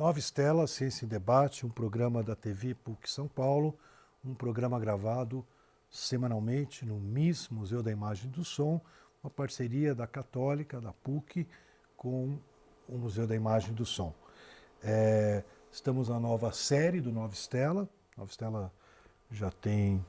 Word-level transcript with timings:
Nova 0.00 0.18
Estela, 0.18 0.66
Ciência 0.66 1.04
em 1.04 1.08
Debate, 1.08 1.66
um 1.66 1.68
programa 1.68 2.22
da 2.22 2.34
TV 2.34 2.74
PUC 2.74 3.06
São 3.06 3.28
Paulo, 3.28 3.78
um 4.24 4.32
programa 4.32 4.80
gravado 4.80 5.46
semanalmente 5.90 6.86
no 6.86 6.98
MIS, 6.98 7.50
Museu 7.50 7.82
da 7.82 7.90
Imagem 7.90 8.28
e 8.28 8.32
do 8.32 8.42
Som, 8.42 8.80
uma 9.22 9.28
parceria 9.28 9.94
da 9.94 10.06
Católica, 10.06 10.80
da 10.80 10.90
PUC, 10.90 11.46
com 11.98 12.38
o 12.88 12.96
Museu 12.96 13.26
da 13.26 13.36
Imagem 13.36 13.72
e 13.72 13.74
do 13.74 13.84
Som. 13.84 14.14
É, 14.82 15.44
estamos 15.70 16.08
na 16.08 16.18
nova 16.18 16.50
série 16.50 17.02
do 17.02 17.12
Nova 17.12 17.34
Estela. 17.34 17.86
Nova 18.16 18.30
Estela 18.30 18.72
já 19.30 19.50
tem 19.50 20.02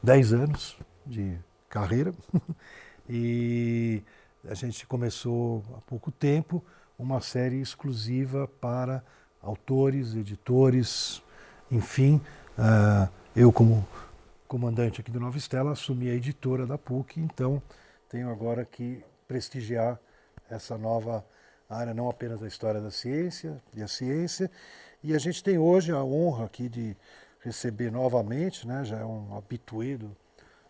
10 0.00 0.32
anos 0.32 0.78
de 1.04 1.36
carreira 1.68 2.14
e 3.10 4.00
a 4.48 4.54
gente 4.54 4.86
começou 4.86 5.64
há 5.76 5.80
pouco 5.80 6.12
tempo 6.12 6.64
uma 6.96 7.20
série 7.20 7.60
exclusiva 7.60 8.46
para 8.46 9.02
autores, 9.44 10.14
editores, 10.14 11.22
enfim. 11.70 12.20
Uh, 12.58 13.08
eu, 13.34 13.52
como 13.52 13.86
comandante 14.46 15.00
aqui 15.00 15.10
do 15.10 15.20
Nova 15.20 15.36
Estela, 15.36 15.72
assumi 15.72 16.08
a 16.08 16.14
editora 16.14 16.66
da 16.66 16.78
PUC, 16.78 17.20
então 17.20 17.62
tenho 18.08 18.30
agora 18.30 18.64
que 18.64 19.02
prestigiar 19.26 19.98
essa 20.48 20.78
nova 20.78 21.24
área, 21.68 21.94
não 21.94 22.08
apenas 22.08 22.40
da 22.40 22.46
história 22.46 22.80
da 22.80 22.90
ciência 22.90 23.60
e 23.74 23.82
a 23.82 23.88
ciência. 23.88 24.50
E 25.02 25.14
a 25.14 25.18
gente 25.18 25.42
tem 25.42 25.58
hoje 25.58 25.92
a 25.92 26.02
honra 26.02 26.44
aqui 26.44 26.68
de 26.68 26.96
receber 27.40 27.90
novamente, 27.90 28.66
né, 28.66 28.84
já 28.84 28.98
é 28.98 29.04
um 29.04 29.36
habituê 29.36 29.96
do, 29.96 30.16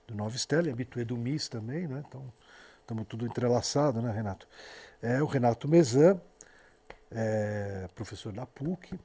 do 0.08 0.14
Nova 0.14 0.34
Estela 0.34 0.68
e 0.68 0.72
habituê 0.72 1.04
do 1.04 1.16
MIS 1.16 1.48
também, 1.48 1.86
né, 1.86 2.02
então 2.08 2.22
estamos 2.80 3.06
tudo 3.06 3.26
entrelaçado, 3.26 4.02
né, 4.02 4.10
Renato? 4.10 4.48
É 5.00 5.22
o 5.22 5.26
Renato 5.26 5.68
Mezan, 5.68 6.20
é 7.14 7.88
professor 7.94 8.32
da 8.32 8.44
PUC, 8.44 8.98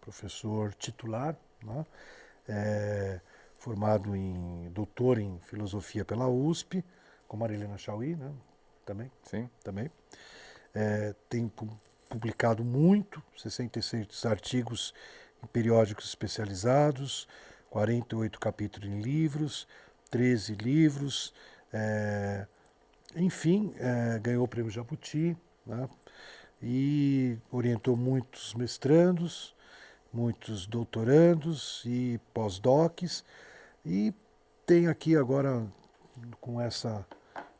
professor 0.00 0.74
titular, 0.74 1.34
né, 1.62 1.86
é, 2.46 3.20
formado 3.58 4.14
em 4.14 4.70
doutor 4.70 5.18
em 5.18 5.38
filosofia 5.40 6.04
pela 6.04 6.28
USP, 6.28 6.84
com 7.26 7.36
Marilena 7.36 7.78
Chauí, 7.78 8.14
né, 8.14 8.32
também. 8.84 9.10
Sim. 9.24 9.48
Também. 9.62 9.90
É, 10.74 11.14
tem 11.28 11.50
publicado 12.08 12.62
muito, 12.64 13.22
66 13.36 14.26
artigos 14.26 14.92
em 15.42 15.46
periódicos 15.46 16.06
especializados, 16.06 17.26
48 17.70 18.38
capítulos 18.38 18.88
em 18.88 19.00
livros, 19.00 19.66
13 20.10 20.54
livros, 20.54 21.32
é, 21.72 22.46
enfim, 23.16 23.74
é, 23.78 24.18
ganhou 24.20 24.44
o 24.44 24.48
prêmio 24.48 24.70
Jabuti 24.70 25.36
né, 25.66 25.88
e 26.66 27.36
orientou 27.52 27.94
muitos 27.94 28.54
mestrandos, 28.54 29.54
muitos 30.10 30.66
doutorandos 30.66 31.82
e 31.84 32.18
pós-docs 32.32 33.22
e 33.84 34.14
tem 34.64 34.88
aqui 34.88 35.14
agora 35.14 35.66
com 36.40 36.58
essa 36.58 37.06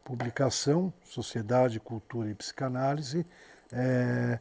publicação, 0.03 0.91
Sociedade, 1.05 1.79
Cultura 1.79 2.31
e 2.31 2.35
Psicanálise, 2.35 3.27
é 3.71 4.41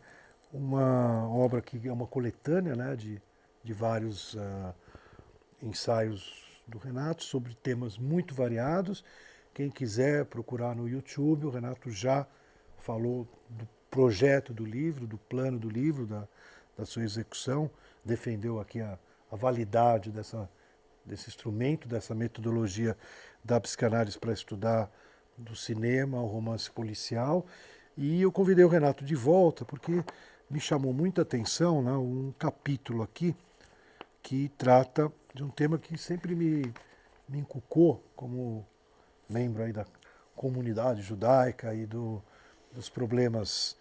uma 0.54 1.28
obra 1.28 1.62
que 1.62 1.86
é 1.86 1.92
uma 1.92 2.08
coletânea 2.08 2.74
né, 2.74 2.96
de, 2.96 3.22
de 3.62 3.74
vários 3.74 4.34
uh, 4.36 4.74
ensaios 5.62 6.62
do 6.66 6.78
Renato 6.78 7.24
sobre 7.24 7.54
temas 7.56 7.98
muito 7.98 8.34
variados. 8.34 9.04
Quem 9.54 9.70
quiser 9.70 10.24
procurar 10.26 10.74
no 10.74 10.88
YouTube, 10.88 11.48
o 11.48 11.50
Renato 11.50 11.92
já 11.92 12.26
falou 12.78 13.28
do 13.50 13.68
projeto 13.94 14.52
do 14.52 14.66
livro, 14.66 15.06
do 15.06 15.20
plano 15.20 15.60
do 15.60 15.70
livro, 15.70 16.08
da, 16.08 16.28
da 16.76 16.84
sua 16.84 17.04
execução, 17.04 17.70
defendeu 18.04 18.60
aqui 18.60 18.82
a, 18.82 18.98
a 19.32 19.36
validade 19.36 20.10
dessa, 20.10 20.50
desse 21.06 21.30
instrumento, 21.30 21.88
dessa 21.88 22.16
metodologia 22.16 22.98
da 23.44 23.62
psicanálise 23.62 24.18
para 24.18 24.34
estudar 24.34 24.92
do 25.38 25.56
cinema 25.56 26.18
ao 26.18 26.26
romance 26.26 26.72
policial. 26.72 27.46
E 27.96 28.20
eu 28.20 28.32
convidei 28.32 28.66
o 28.66 28.68
Renato 28.68 29.06
de 29.06 29.14
volta 29.14 29.64
porque 29.64 30.04
me 30.50 30.60
chamou 30.60 30.92
muita 30.92 31.22
atenção 31.22 31.84
né, 31.84 31.92
um 31.92 32.34
capítulo 32.40 33.04
aqui 33.04 33.36
que 34.24 34.50
trata 34.58 35.12
de 35.36 35.44
um 35.44 35.50
tema 35.50 35.78
que 35.78 36.00
sempre 36.00 36.34
me, 36.34 36.74
me 37.30 37.38
encucou 37.38 38.04
como 38.16 38.66
membro 39.30 39.62
aí 39.62 39.72
da 39.72 39.86
comunidade 40.36 41.04
judaica 41.04 41.76
e 41.76 41.86
do, 41.86 42.24
dos 42.74 42.90
problemas, 42.90 43.78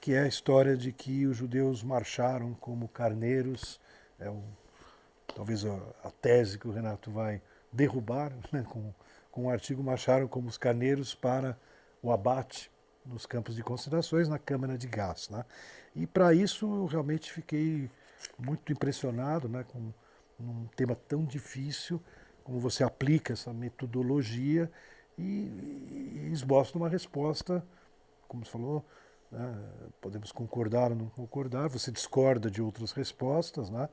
que 0.00 0.12
é 0.12 0.20
a 0.20 0.26
história 0.26 0.76
de 0.76 0.92
que 0.92 1.26
os 1.26 1.36
judeus 1.36 1.82
marcharam 1.82 2.54
como 2.54 2.88
carneiros, 2.88 3.80
é 4.18 4.32
talvez 5.34 5.64
a, 5.64 5.76
a 6.04 6.10
tese 6.10 6.58
que 6.58 6.68
o 6.68 6.72
Renato 6.72 7.10
vai 7.10 7.40
derrubar 7.72 8.32
né, 8.52 8.64
com 8.68 8.92
com 9.34 9.46
o 9.46 9.50
artigo 9.50 9.82
marcharam 9.82 10.28
como 10.28 10.46
os 10.46 10.56
carneiros 10.56 11.12
para 11.12 11.58
o 12.00 12.12
abate 12.12 12.70
nos 13.04 13.26
campos 13.26 13.56
de 13.56 13.64
concentrações 13.64 14.28
na 14.28 14.38
Câmara 14.38 14.78
de 14.78 14.86
Gás. 14.86 15.28
Né? 15.28 15.44
E 15.92 16.06
para 16.06 16.32
isso 16.32 16.72
eu 16.72 16.86
realmente 16.86 17.32
fiquei 17.32 17.90
muito 18.38 18.72
impressionado 18.72 19.48
né, 19.48 19.64
com 19.66 19.92
um 20.38 20.68
tema 20.76 20.94
tão 20.94 21.24
difícil, 21.24 22.00
como 22.44 22.60
você 22.60 22.84
aplica 22.84 23.32
essa 23.32 23.52
metodologia 23.52 24.70
e, 25.18 26.20
e 26.22 26.30
esboça 26.32 26.78
uma 26.78 26.88
resposta, 26.88 27.66
como 28.34 28.44
você 28.44 28.50
falou, 28.50 28.84
né, 29.30 29.56
podemos 30.00 30.32
concordar 30.32 30.90
ou 30.90 30.96
não 30.96 31.08
concordar, 31.08 31.68
você 31.68 31.92
discorda 31.92 32.50
de 32.50 32.60
outras 32.60 32.90
respostas, 32.90 33.70
né, 33.70 33.88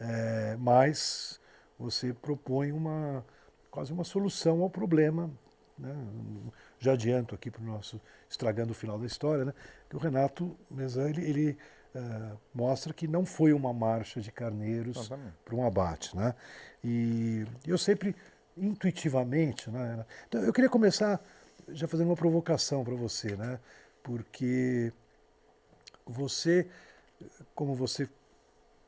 é, 0.00 0.56
mas 0.58 1.40
você 1.78 2.12
propõe 2.12 2.72
uma, 2.72 3.24
quase 3.70 3.92
uma 3.92 4.04
solução 4.04 4.62
ao 4.62 4.70
problema. 4.70 5.30
Né? 5.78 5.94
Já 6.78 6.94
adianto 6.94 7.34
aqui 7.34 7.50
para 7.50 7.62
o 7.62 7.64
nosso, 7.64 8.00
estragando 8.28 8.72
o 8.72 8.74
final 8.74 8.98
da 8.98 9.06
história, 9.06 9.44
né? 9.44 9.54
que 9.88 9.94
o 9.94 9.98
Renato 9.98 10.56
Mezan, 10.70 11.10
ele, 11.10 11.22
ele 11.22 11.58
uh, 11.94 12.38
mostra 12.54 12.94
que 12.94 13.06
não 13.06 13.26
foi 13.26 13.52
uma 13.52 13.74
marcha 13.74 14.20
de 14.20 14.32
carneiros 14.32 15.10
para 15.44 15.54
um 15.54 15.66
abate. 15.66 16.16
Né? 16.16 16.34
E 16.82 17.46
eu 17.66 17.76
sempre, 17.76 18.16
intuitivamente, 18.56 19.70
né? 19.70 20.06
então 20.26 20.42
eu 20.42 20.52
queria 20.52 20.70
começar 20.70 21.20
já 21.68 21.86
fazendo 21.86 22.08
uma 22.08 22.16
provocação 22.16 22.84
para 22.84 22.94
você, 22.94 23.36
né? 23.36 23.58
porque 24.02 24.92
você, 26.06 26.68
como 27.54 27.74
você 27.74 28.08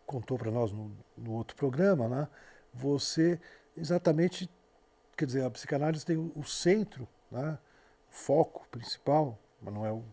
contou 0.06 0.38
para 0.38 0.50
nós 0.50 0.72
no, 0.72 0.90
no, 1.16 1.32
outro 1.32 1.56
programa, 1.56 2.08
né? 2.08 2.28
você 2.72 3.40
exatamente 3.76 4.48
Quer 5.18 5.26
dizer, 5.26 5.44
a 5.44 5.50
psicanálise 5.50 6.06
tem 6.06 6.16
o, 6.16 6.44
centro, 6.44 7.08
né? 7.28 7.58
o 8.08 8.14
foco 8.14 8.64
principal, 8.70 9.36
mas 9.60 9.74
não 9.74 9.84
é 9.84 9.90
o, 9.90 10.04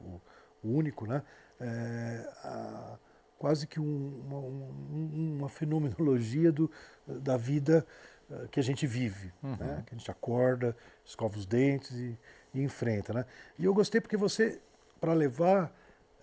o, 0.00 0.20
o 0.64 0.68
único, 0.70 1.06
né? 1.06 1.22
É, 1.60 2.32
a, 2.42 2.98
quase 3.36 3.66
que 3.66 3.78
um, 3.78 4.22
uma, 4.26 4.38
um, 4.38 5.36
uma, 5.38 5.48
fenomenologia 5.50 6.50
do, 6.50 6.70
da 7.06 7.36
vida 7.36 7.86
uh, 8.30 8.48
que 8.48 8.58
a 8.58 8.62
gente 8.62 8.86
vive, 8.86 9.34
uhum. 9.42 9.54
né? 9.56 9.82
que 9.86 9.94
a 9.94 9.98
gente 9.98 10.10
acorda, 10.10 10.74
escova 11.08 11.38
os 11.38 11.46
dentes 11.46 11.92
e, 11.92 12.18
e 12.52 12.62
enfrenta. 12.62 13.14
Né? 13.14 13.24
E 13.58 13.64
eu 13.64 13.72
gostei 13.72 14.00
porque 14.00 14.16
você, 14.16 14.60
para 15.00 15.14
levar 15.14 15.72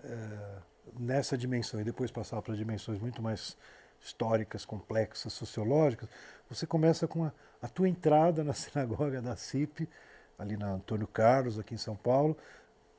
uh, 0.03 0.61
nessa 0.99 1.35
dimensão 1.35 1.81
e 1.81 1.83
depois 1.83 2.11
passar 2.11 2.39
para 2.41 2.55
dimensões 2.55 2.99
muito 2.99 3.21
mais 3.21 3.57
históricas, 3.99 4.63
complexas, 4.63 5.33
sociológicas, 5.33 6.07
você 6.47 6.67
começa 6.67 7.07
com 7.07 7.25
a, 7.25 7.31
a 7.61 7.67
tua 7.67 7.89
entrada 7.89 8.43
na 8.43 8.53
sinagoga 8.53 9.21
da 9.21 9.35
CIP, 9.35 9.89
ali 10.37 10.55
na 10.55 10.73
Antônio 10.73 11.07
Carlos, 11.07 11.57
aqui 11.57 11.73
em 11.73 11.77
São 11.77 11.95
Paulo, 11.95 12.37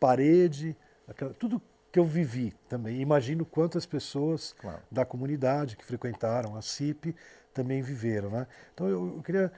parede, 0.01 0.77
aquela, 1.07 1.33
tudo 1.35 1.63
que 1.93 2.01
eu 2.01 2.05
vivi 2.05 2.53
também. 2.69 3.01
Imagino 3.01 3.47
quantas 3.47 3.87
pessoas 3.87 4.55
claro. 4.59 4.83
da 4.91 5.05
comunidade 5.05 5.77
que 5.77 5.85
frequentaram 5.85 6.57
a 6.57 6.63
CIP 6.63 7.15
também 7.55 7.81
viveram. 7.81 8.31
Né? 8.31 8.47
Então 8.75 8.89
eu, 8.89 9.17
eu 9.17 9.23
queria 9.23 9.53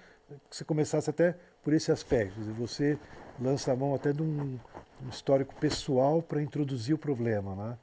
que 0.51 0.57
você 0.57 0.65
começasse 0.65 1.09
até 1.09 1.37
por 1.69 1.75
esse 1.75 1.93
aspecto. 1.93 2.41
Você 2.55 2.99
lança 3.39 3.71
a 3.71 3.77
mão 3.77 3.95
até 3.95 4.11
de 4.11 4.23
um, 4.23 4.59
um 5.05 5.09
histórico 5.11 5.55
pessoal 5.57 6.23
para 6.23 6.41
introduzir 6.41 6.95
o 6.95 6.99
problema. 6.99 7.55
Né? 7.55 7.79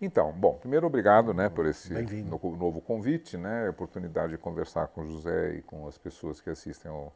Então, 0.00 0.30
bom, 0.30 0.54
primeiro 0.54 0.86
obrigado 0.86 1.34
né, 1.34 1.48
por 1.48 1.66
esse 1.66 1.92
no, 2.22 2.38
novo 2.56 2.80
convite, 2.80 3.36
né, 3.36 3.68
oportunidade 3.68 4.30
de 4.30 4.38
conversar 4.38 4.86
com 4.86 5.00
o 5.00 5.06
José 5.08 5.54
e 5.54 5.62
com 5.62 5.88
as 5.88 5.98
pessoas 5.98 6.40
que 6.40 6.48
assistem 6.48 6.88
ao, 6.88 7.12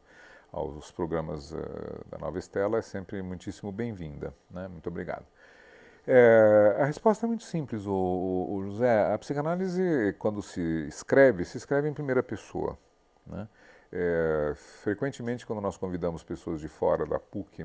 aos 0.50 0.90
programas 0.90 1.52
uh, 1.52 1.60
da 2.10 2.18
Nova 2.18 2.36
Estela 2.36 2.78
é 2.78 2.82
sempre 2.82 3.22
muitíssimo 3.22 3.70
bem-vinda. 3.70 4.34
Né? 4.50 4.66
Muito 4.66 4.88
obrigado. 4.88 5.26
É, 6.08 6.76
a 6.80 6.86
resposta 6.86 7.24
é 7.24 7.28
muito 7.28 7.44
simples, 7.44 7.86
o, 7.86 7.92
o, 7.92 8.54
o, 8.56 8.64
José. 8.64 9.14
A 9.14 9.16
psicanálise, 9.16 10.12
quando 10.18 10.42
se 10.42 10.60
escreve, 10.88 11.44
se 11.44 11.56
escreve 11.56 11.88
em 11.88 11.94
primeira 11.94 12.20
pessoa. 12.20 12.76
Né? 13.24 13.46
É, 13.96 14.52
frequentemente, 14.82 15.46
quando 15.46 15.60
nós 15.60 15.76
convidamos 15.76 16.24
pessoas 16.24 16.60
de 16.60 16.66
fora 16.66 17.06
da 17.06 17.20
PUC 17.20 17.64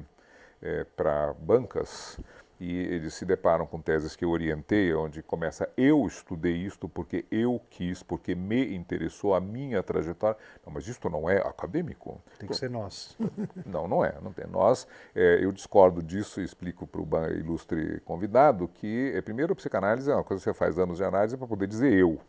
é, 0.62 0.84
para 0.96 1.34
bancas, 1.34 2.20
e 2.60 2.76
eles 2.76 3.14
se 3.14 3.26
deparam 3.26 3.66
com 3.66 3.80
teses 3.80 4.16
que 4.16 4.26
eu 4.26 4.30
orientei, 4.30 4.94
onde 4.94 5.24
começa 5.24 5.70
eu 5.78 6.06
estudei 6.06 6.56
isto 6.58 6.90
porque 6.90 7.26
eu 7.32 7.60
quis, 7.70 8.04
porque 8.04 8.36
me 8.36 8.76
interessou 8.76 9.34
a 9.34 9.40
minha 9.40 9.82
trajetória. 9.82 10.38
Não, 10.66 10.74
mas 10.74 10.86
isto 10.88 11.10
não 11.10 11.30
é 11.30 11.38
acadêmico. 11.38 12.22
Tem 12.38 12.50
que 12.50 12.56
ser 12.56 12.70
nós. 12.70 13.18
Não, 13.66 13.88
não 13.88 14.04
é. 14.04 14.16
Não 14.22 14.34
tem. 14.34 14.46
Nós, 14.48 14.88
é, 15.16 15.40
eu 15.44 15.52
discordo 15.52 16.02
disso 16.02 16.42
e 16.42 16.44
explico 16.44 16.86
para 16.86 17.02
o 17.02 17.32
ilustre 17.32 18.02
convidado 18.02 18.68
que, 18.68 19.14
é, 19.16 19.22
primeiro, 19.22 19.54
a 19.54 19.56
psicanálise 19.56 20.12
é 20.12 20.14
uma 20.14 20.24
coisa 20.24 20.42
que 20.42 20.50
você 20.50 20.54
faz 20.54 20.78
anos 20.78 20.98
de 20.98 21.04
análise 21.04 21.38
para 21.38 21.48
poder 21.48 21.68
dizer 21.68 21.94
eu, 21.94 22.20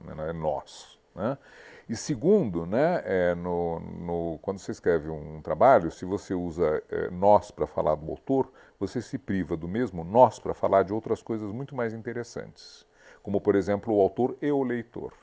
né, 0.00 0.14
não 0.14 0.24
é 0.24 0.32
nós. 0.32 0.98
Né? 1.14 1.38
E 1.88 1.96
segundo, 1.96 2.66
né, 2.66 3.02
é, 3.06 3.34
no, 3.34 3.80
no, 3.80 4.38
quando 4.42 4.58
você 4.58 4.72
escreve 4.72 5.08
um 5.08 5.40
trabalho, 5.40 5.90
se 5.90 6.04
você 6.04 6.34
usa 6.34 6.82
é, 6.90 7.08
nós 7.10 7.50
para 7.50 7.66
falar 7.66 7.94
do 7.94 8.10
autor, 8.10 8.52
você 8.78 9.00
se 9.00 9.16
priva 9.16 9.56
do 9.56 9.66
mesmo 9.66 10.04
nós 10.04 10.38
para 10.38 10.52
falar 10.52 10.82
de 10.82 10.92
outras 10.92 11.22
coisas 11.22 11.50
muito 11.50 11.74
mais 11.74 11.94
interessantes, 11.94 12.86
como, 13.22 13.40
por 13.40 13.54
exemplo, 13.54 13.94
o 13.94 14.02
autor 14.02 14.36
e 14.42 14.50
o 14.52 14.62
leitor. 14.62 15.14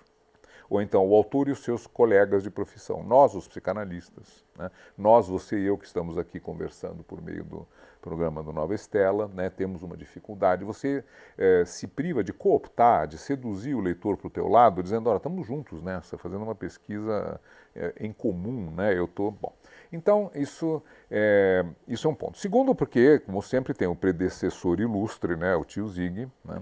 Ou 0.68 0.82
então 0.82 1.08
o 1.08 1.16
autor 1.16 1.48
e 1.48 1.52
os 1.52 1.64
seus 1.64 1.86
colegas 1.86 2.42
de 2.42 2.50
profissão, 2.50 3.04
nós, 3.04 3.36
os 3.36 3.48
psicanalistas, 3.48 4.44
né? 4.58 4.72
nós, 4.98 5.28
você 5.28 5.60
e 5.60 5.66
eu 5.66 5.78
que 5.78 5.86
estamos 5.86 6.18
aqui 6.18 6.40
conversando 6.40 7.04
por 7.04 7.22
meio 7.22 7.44
do, 7.44 7.68
programa 8.06 8.44
do 8.44 8.54
Nova 8.54 8.76
Estela, 8.76 9.28
né, 9.28 9.50
temos 9.50 9.82
uma 9.82 9.98
dificuldade. 9.98 10.64
Você 10.64 11.04
é, 11.36 11.66
se 11.66 11.88
priva 11.88 12.24
de 12.24 12.32
cooptar, 12.32 13.08
de 13.08 13.18
seduzir 13.18 13.74
o 13.74 13.82
leitor 13.82 14.16
para 14.16 14.28
o 14.28 14.30
teu 14.30 14.48
lado, 14.48 14.84
dizendo, 14.84 15.10
olha, 15.10 15.18
estamos 15.18 15.48
juntos 15.48 15.82
nessa, 15.82 16.16
fazendo 16.16 16.44
uma 16.44 16.54
pesquisa 16.54 17.42
é, 17.76 17.96
em 18.00 18.14
comum, 18.14 18.70
né? 18.70 18.96
Eu 18.96 19.06
estou. 19.06 19.32
Bom. 19.32 19.52
Então, 19.92 20.30
isso 20.36 20.84
é, 21.10 21.66
isso 21.88 22.08
é 22.08 22.12
um 22.12 22.14
ponto. 22.14 22.38
Segundo, 22.38 22.76
porque, 22.76 23.18
como 23.20 23.42
sempre, 23.42 23.74
tem 23.74 23.88
o 23.88 23.96
predecessor 23.96 24.80
ilustre, 24.80 25.36
né, 25.36 25.56
o 25.56 25.66
tio 25.66 25.88
Zig, 25.88 26.28
né, 26.44 26.62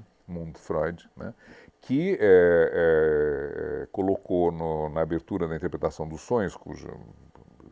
Freud, 0.55 1.09
né, 1.17 1.33
que 1.81 2.17
colocou 3.91 4.49
no, 4.49 4.87
na 4.87 5.01
abertura 5.01 5.45
da 5.45 5.55
interpretação 5.55 6.07
dos 6.07 6.21
sonhos, 6.21 6.55
cujo 6.55 6.87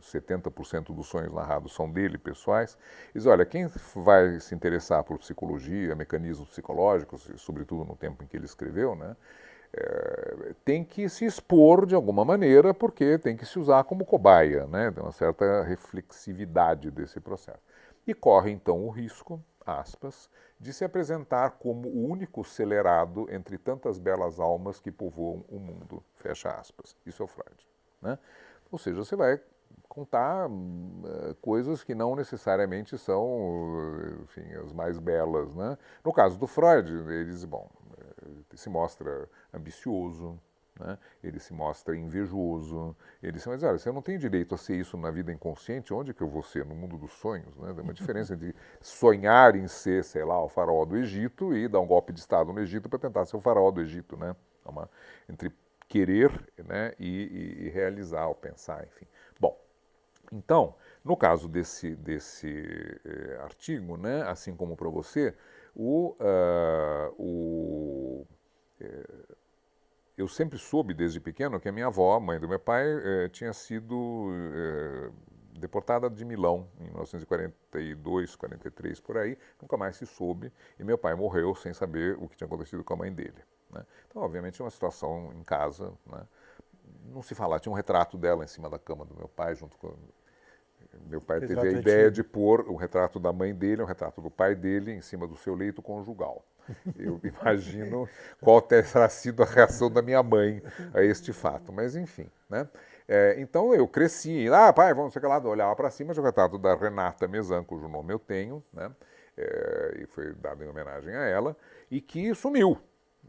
70% 0.02 0.94
dos 0.94 1.06
sonhos 1.06 1.32
narrados 1.32 1.74
são 1.74 1.90
dele, 1.90 2.18
pessoais. 2.18 2.76
Diz, 3.14 3.26
olha, 3.26 3.44
quem 3.44 3.66
vai 3.96 4.40
se 4.40 4.54
interessar 4.54 5.02
por 5.04 5.18
psicologia, 5.18 5.94
mecanismos 5.94 6.48
psicológicos, 6.48 7.30
sobretudo 7.36 7.84
no 7.84 7.96
tempo 7.96 8.22
em 8.22 8.26
que 8.26 8.36
ele 8.36 8.46
escreveu, 8.46 8.94
né, 8.94 9.16
é, 9.74 10.54
tem 10.64 10.84
que 10.84 11.08
se 11.08 11.24
expor 11.24 11.86
de 11.86 11.94
alguma 11.94 12.24
maneira, 12.24 12.74
porque 12.74 13.18
tem 13.18 13.36
que 13.36 13.46
se 13.46 13.58
usar 13.58 13.84
como 13.84 14.04
cobaia, 14.04 14.66
né, 14.66 14.90
tem 14.90 15.02
uma 15.02 15.12
certa 15.12 15.62
reflexividade 15.62 16.90
desse 16.90 17.20
processo. 17.20 17.62
E 18.06 18.12
corre 18.12 18.50
então 18.50 18.84
o 18.84 18.90
risco, 18.90 19.42
aspas, 19.64 20.28
de 20.58 20.72
se 20.72 20.84
apresentar 20.84 21.50
como 21.52 21.88
o 21.88 22.08
único 22.08 22.42
acelerado 22.42 23.26
entre 23.30 23.58
tantas 23.58 23.98
belas 23.98 24.38
almas 24.38 24.78
que 24.78 24.90
povoam 24.90 25.44
o 25.48 25.58
mundo, 25.58 26.02
fecha 26.14 26.50
aspas. 26.50 26.96
Isso 27.06 27.22
é 27.22 27.24
o 27.24 27.28
Freud. 27.28 27.66
Né? 28.00 28.18
Ou 28.70 28.78
seja, 28.78 28.96
você 28.96 29.16
vai 29.16 29.40
contar 29.88 30.48
uh, 30.48 31.34
coisas 31.40 31.84
que 31.84 31.94
não 31.94 32.16
necessariamente 32.16 32.96
são, 32.96 33.78
enfim, 34.22 34.52
as 34.54 34.72
mais 34.72 34.98
belas, 34.98 35.54
né? 35.54 35.76
No 36.04 36.12
caso 36.12 36.38
do 36.38 36.46
Freud, 36.46 36.90
ele 36.90 37.26
diz, 37.26 37.44
bom, 37.44 37.68
ele 38.22 38.44
se 38.54 38.70
mostra 38.70 39.28
ambicioso, 39.52 40.38
né? 40.78 40.98
ele 41.22 41.38
se 41.38 41.52
mostra 41.52 41.96
invejoso, 41.96 42.96
ele 43.22 43.38
se 43.38 43.48
mas 43.48 43.62
olha, 43.62 43.78
você 43.78 43.92
não 43.92 44.02
tem 44.02 44.18
direito 44.18 44.54
a 44.54 44.58
ser 44.58 44.76
isso 44.76 44.96
na 44.96 45.10
vida 45.10 45.32
inconsciente, 45.32 45.92
onde 45.92 46.14
que 46.14 46.22
eu 46.22 46.28
vou 46.28 46.42
ser? 46.42 46.64
No 46.64 46.74
mundo 46.74 46.96
dos 46.96 47.12
sonhos, 47.12 47.54
né? 47.58 47.72
Tem 47.74 47.84
uma 47.84 47.94
diferença 47.94 48.34
entre 48.34 48.54
sonhar 48.80 49.54
em 49.56 49.68
ser, 49.68 50.04
sei 50.04 50.24
lá, 50.24 50.42
o 50.42 50.48
faraó 50.48 50.84
do 50.84 50.96
Egito 50.96 51.54
e 51.54 51.68
dar 51.68 51.80
um 51.80 51.86
golpe 51.86 52.12
de 52.12 52.20
Estado 52.20 52.52
no 52.52 52.60
Egito 52.60 52.88
para 52.88 52.98
tentar 52.98 53.24
ser 53.26 53.36
o 53.36 53.40
faraó 53.40 53.70
do 53.70 53.80
Egito, 53.80 54.16
né? 54.16 54.34
É 54.64 54.68
uma, 54.68 54.88
entre 55.28 55.52
querer 55.88 56.30
né, 56.56 56.94
e, 56.98 57.06
e, 57.06 57.66
e 57.66 57.68
realizar, 57.68 58.26
ou 58.26 58.34
pensar, 58.34 58.82
enfim. 58.86 59.06
Então, 60.32 60.74
no 61.04 61.16
caso 61.16 61.46
desse, 61.48 61.94
desse 61.94 63.00
eh, 63.04 63.38
artigo, 63.42 63.96
né, 63.98 64.22
assim 64.22 64.56
como 64.56 64.74
para 64.76 64.88
você, 64.88 65.34
o, 65.74 66.16
uh, 66.18 67.14
o 67.18 68.26
eh, 68.80 69.36
eu 70.16 70.28
sempre 70.28 70.58
soube 70.58 70.94
desde 70.94 71.20
pequeno 71.20 71.58
que 71.58 71.68
a 71.68 71.72
minha 71.72 71.86
avó, 71.86 72.18
mãe 72.20 72.38
do 72.38 72.48
meu 72.48 72.58
pai, 72.58 72.84
eh, 72.86 73.28
tinha 73.28 73.52
sido 73.52 74.30
eh, 74.54 75.10
deportada 75.58 76.08
de 76.10 76.24
Milão 76.24 76.68
em 76.80 76.84
1942, 76.84 78.36
43 78.36 79.00
por 79.00 79.16
aí, 79.18 79.38
nunca 79.60 79.76
mais 79.76 79.96
se 79.96 80.06
soube, 80.06 80.52
e 80.78 80.84
meu 80.84 80.98
pai 80.98 81.14
morreu 81.14 81.54
sem 81.54 81.72
saber 81.72 82.16
o 82.20 82.28
que 82.28 82.36
tinha 82.36 82.46
acontecido 82.46 82.84
com 82.84 82.94
a 82.94 82.96
mãe 82.96 83.12
dele. 83.12 83.42
Né? 83.70 83.84
Então, 84.08 84.22
obviamente, 84.22 84.60
é 84.60 84.64
uma 84.64 84.70
situação 84.70 85.32
em 85.34 85.42
casa, 85.42 85.92
né? 86.06 86.26
não 87.06 87.22
se 87.22 87.34
fala, 87.34 87.58
tinha 87.58 87.72
um 87.72 87.76
retrato 87.76 88.18
dela 88.18 88.44
em 88.44 88.48
cima 88.48 88.68
da 88.68 88.78
cama 88.78 89.04
do 89.04 89.14
meu 89.14 89.28
pai, 89.28 89.54
junto 89.54 89.76
com 89.78 89.94
meu 91.08 91.20
pai 91.20 91.40
teve 91.40 91.60
a 91.60 91.70
ideia 91.70 92.10
de 92.10 92.22
pôr 92.22 92.68
o 92.68 92.76
retrato 92.76 93.18
da 93.18 93.32
mãe 93.32 93.54
dele, 93.54 93.82
o 93.82 93.86
retrato 93.86 94.20
do 94.20 94.30
pai 94.30 94.54
dele, 94.54 94.92
em 94.92 95.00
cima 95.00 95.26
do 95.26 95.36
seu 95.36 95.54
leito 95.54 95.82
conjugal. 95.82 96.44
Eu 96.96 97.20
imagino 97.24 98.08
qual 98.40 98.60
terá 98.60 99.08
sido 99.08 99.42
a 99.42 99.46
reação 99.46 99.90
da 99.90 100.02
minha 100.02 100.22
mãe 100.22 100.62
a 100.94 101.02
este 101.02 101.32
fato. 101.32 101.72
Mas, 101.72 101.96
enfim, 101.96 102.28
né? 102.48 102.68
É, 103.08 103.34
então 103.38 103.74
eu 103.74 103.86
cresci, 103.88 104.48
ah, 104.48 104.72
pai, 104.72 104.94
vamos 104.94 105.12
chegar 105.12 105.28
lá, 105.28 105.38
olhava 105.38 105.74
para 105.74 105.90
cima, 105.90 106.12
o 106.16 106.22
retrato 106.22 106.56
da 106.56 106.74
Renata 106.74 107.26
Mesan, 107.26 107.64
cujo 107.64 107.88
nome 107.88 108.12
eu 108.12 108.18
tenho, 108.18 108.62
né? 108.72 108.90
É, 109.36 109.98
e 110.02 110.06
foi 110.06 110.32
dado 110.34 110.62
em 110.62 110.68
homenagem 110.68 111.14
a 111.14 111.24
ela, 111.24 111.56
e 111.90 112.00
que 112.00 112.34
sumiu. 112.34 112.78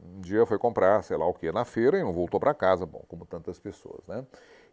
Um 0.02 0.22
dia 0.22 0.46
foi 0.46 0.58
comprar, 0.58 1.02
sei 1.04 1.18
lá 1.18 1.26
o 1.26 1.34
que, 1.34 1.52
na 1.52 1.66
feira 1.66 1.98
e 1.98 2.04
não 2.04 2.14
voltou 2.14 2.40
para 2.40 2.54
casa, 2.54 2.86
bom, 2.86 3.04
como 3.08 3.26
tantas 3.26 3.60
pessoas, 3.60 4.06
né? 4.08 4.26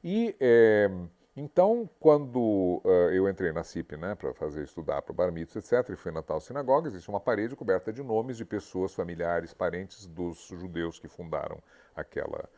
E 0.02 0.34
é, 0.40 0.90
então, 1.36 1.88
quando 2.00 2.82
uh, 2.84 3.10
eu 3.12 3.28
entrei 3.28 3.52
na 3.52 3.62
CIP 3.62 3.96
né, 3.96 4.14
para 4.14 4.34
fazer 4.34 4.64
estudar 4.64 5.00
para 5.02 5.12
o 5.12 5.14
Bar 5.14 5.32
etc., 5.36 5.88
e 5.90 5.96
fui 5.96 6.10
na 6.10 6.22
tal 6.22 6.40
sinagoga, 6.40 6.88
existe 6.88 7.08
uma 7.08 7.20
parede 7.20 7.54
coberta 7.54 7.92
de 7.92 8.02
nomes 8.02 8.36
de 8.36 8.44
pessoas, 8.44 8.92
familiares, 8.92 9.54
parentes 9.54 10.06
dos 10.06 10.48
judeus 10.48 10.98
que 10.98 11.08
fundaram 11.08 11.62
aquela 11.94 12.48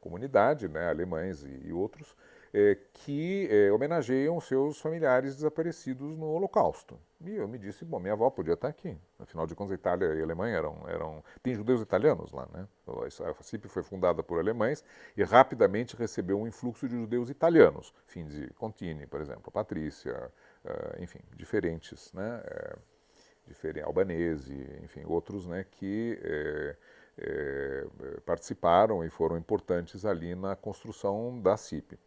comunidade, 0.00 0.68
né, 0.68 0.88
alemães 0.88 1.44
e, 1.44 1.68
e 1.68 1.72
outros, 1.72 2.16
é, 2.56 2.74
que 2.90 3.46
é, 3.50 3.70
homenageiam 3.70 4.40
seus 4.40 4.80
familiares 4.80 5.36
desaparecidos 5.36 6.16
no 6.16 6.24
Holocausto. 6.24 6.98
E 7.20 7.36
eu 7.36 7.46
me 7.46 7.58
disse, 7.58 7.84
bom, 7.84 8.00
minha 8.00 8.14
avó 8.14 8.30
podia 8.30 8.54
estar 8.54 8.68
aqui. 8.68 8.96
Afinal 9.18 9.46
de 9.46 9.54
contas, 9.54 9.74
Itália 9.74 10.14
e 10.14 10.22
Alemanha 10.22 10.56
eram, 10.56 10.82
eram... 10.88 11.24
Tem 11.42 11.54
judeus 11.54 11.82
italianos 11.82 12.32
lá, 12.32 12.48
né? 12.54 12.66
A 13.26 13.34
FACIP 13.34 13.68
foi 13.68 13.82
fundada 13.82 14.22
por 14.22 14.38
alemães 14.38 14.82
e 15.14 15.22
rapidamente 15.22 15.94
recebeu 15.96 16.40
um 16.40 16.46
influxo 16.46 16.88
de 16.88 16.96
judeus 16.96 17.28
italianos. 17.28 17.92
Fim 18.06 18.24
de 18.24 18.48
Contini, 18.54 19.06
por 19.06 19.20
exemplo, 19.20 19.52
Patrícia, 19.52 20.32
uh, 20.64 21.02
enfim, 21.02 21.20
diferentes, 21.34 22.10
né? 22.14 22.42
É, 22.46 22.76
diferente, 23.46 23.84
albanese, 23.84 24.66
enfim, 24.82 25.02
outros, 25.04 25.46
né? 25.46 25.66
Que... 25.70 26.18
É, 26.22 26.76
é, 27.18 27.86
participaram 28.26 29.02
e 29.02 29.08
foram 29.08 29.38
importantes 29.38 30.04
ali 30.04 30.34
na 30.34 30.54
construção 30.54 31.40
da 31.40 31.56
CIP 31.56 31.98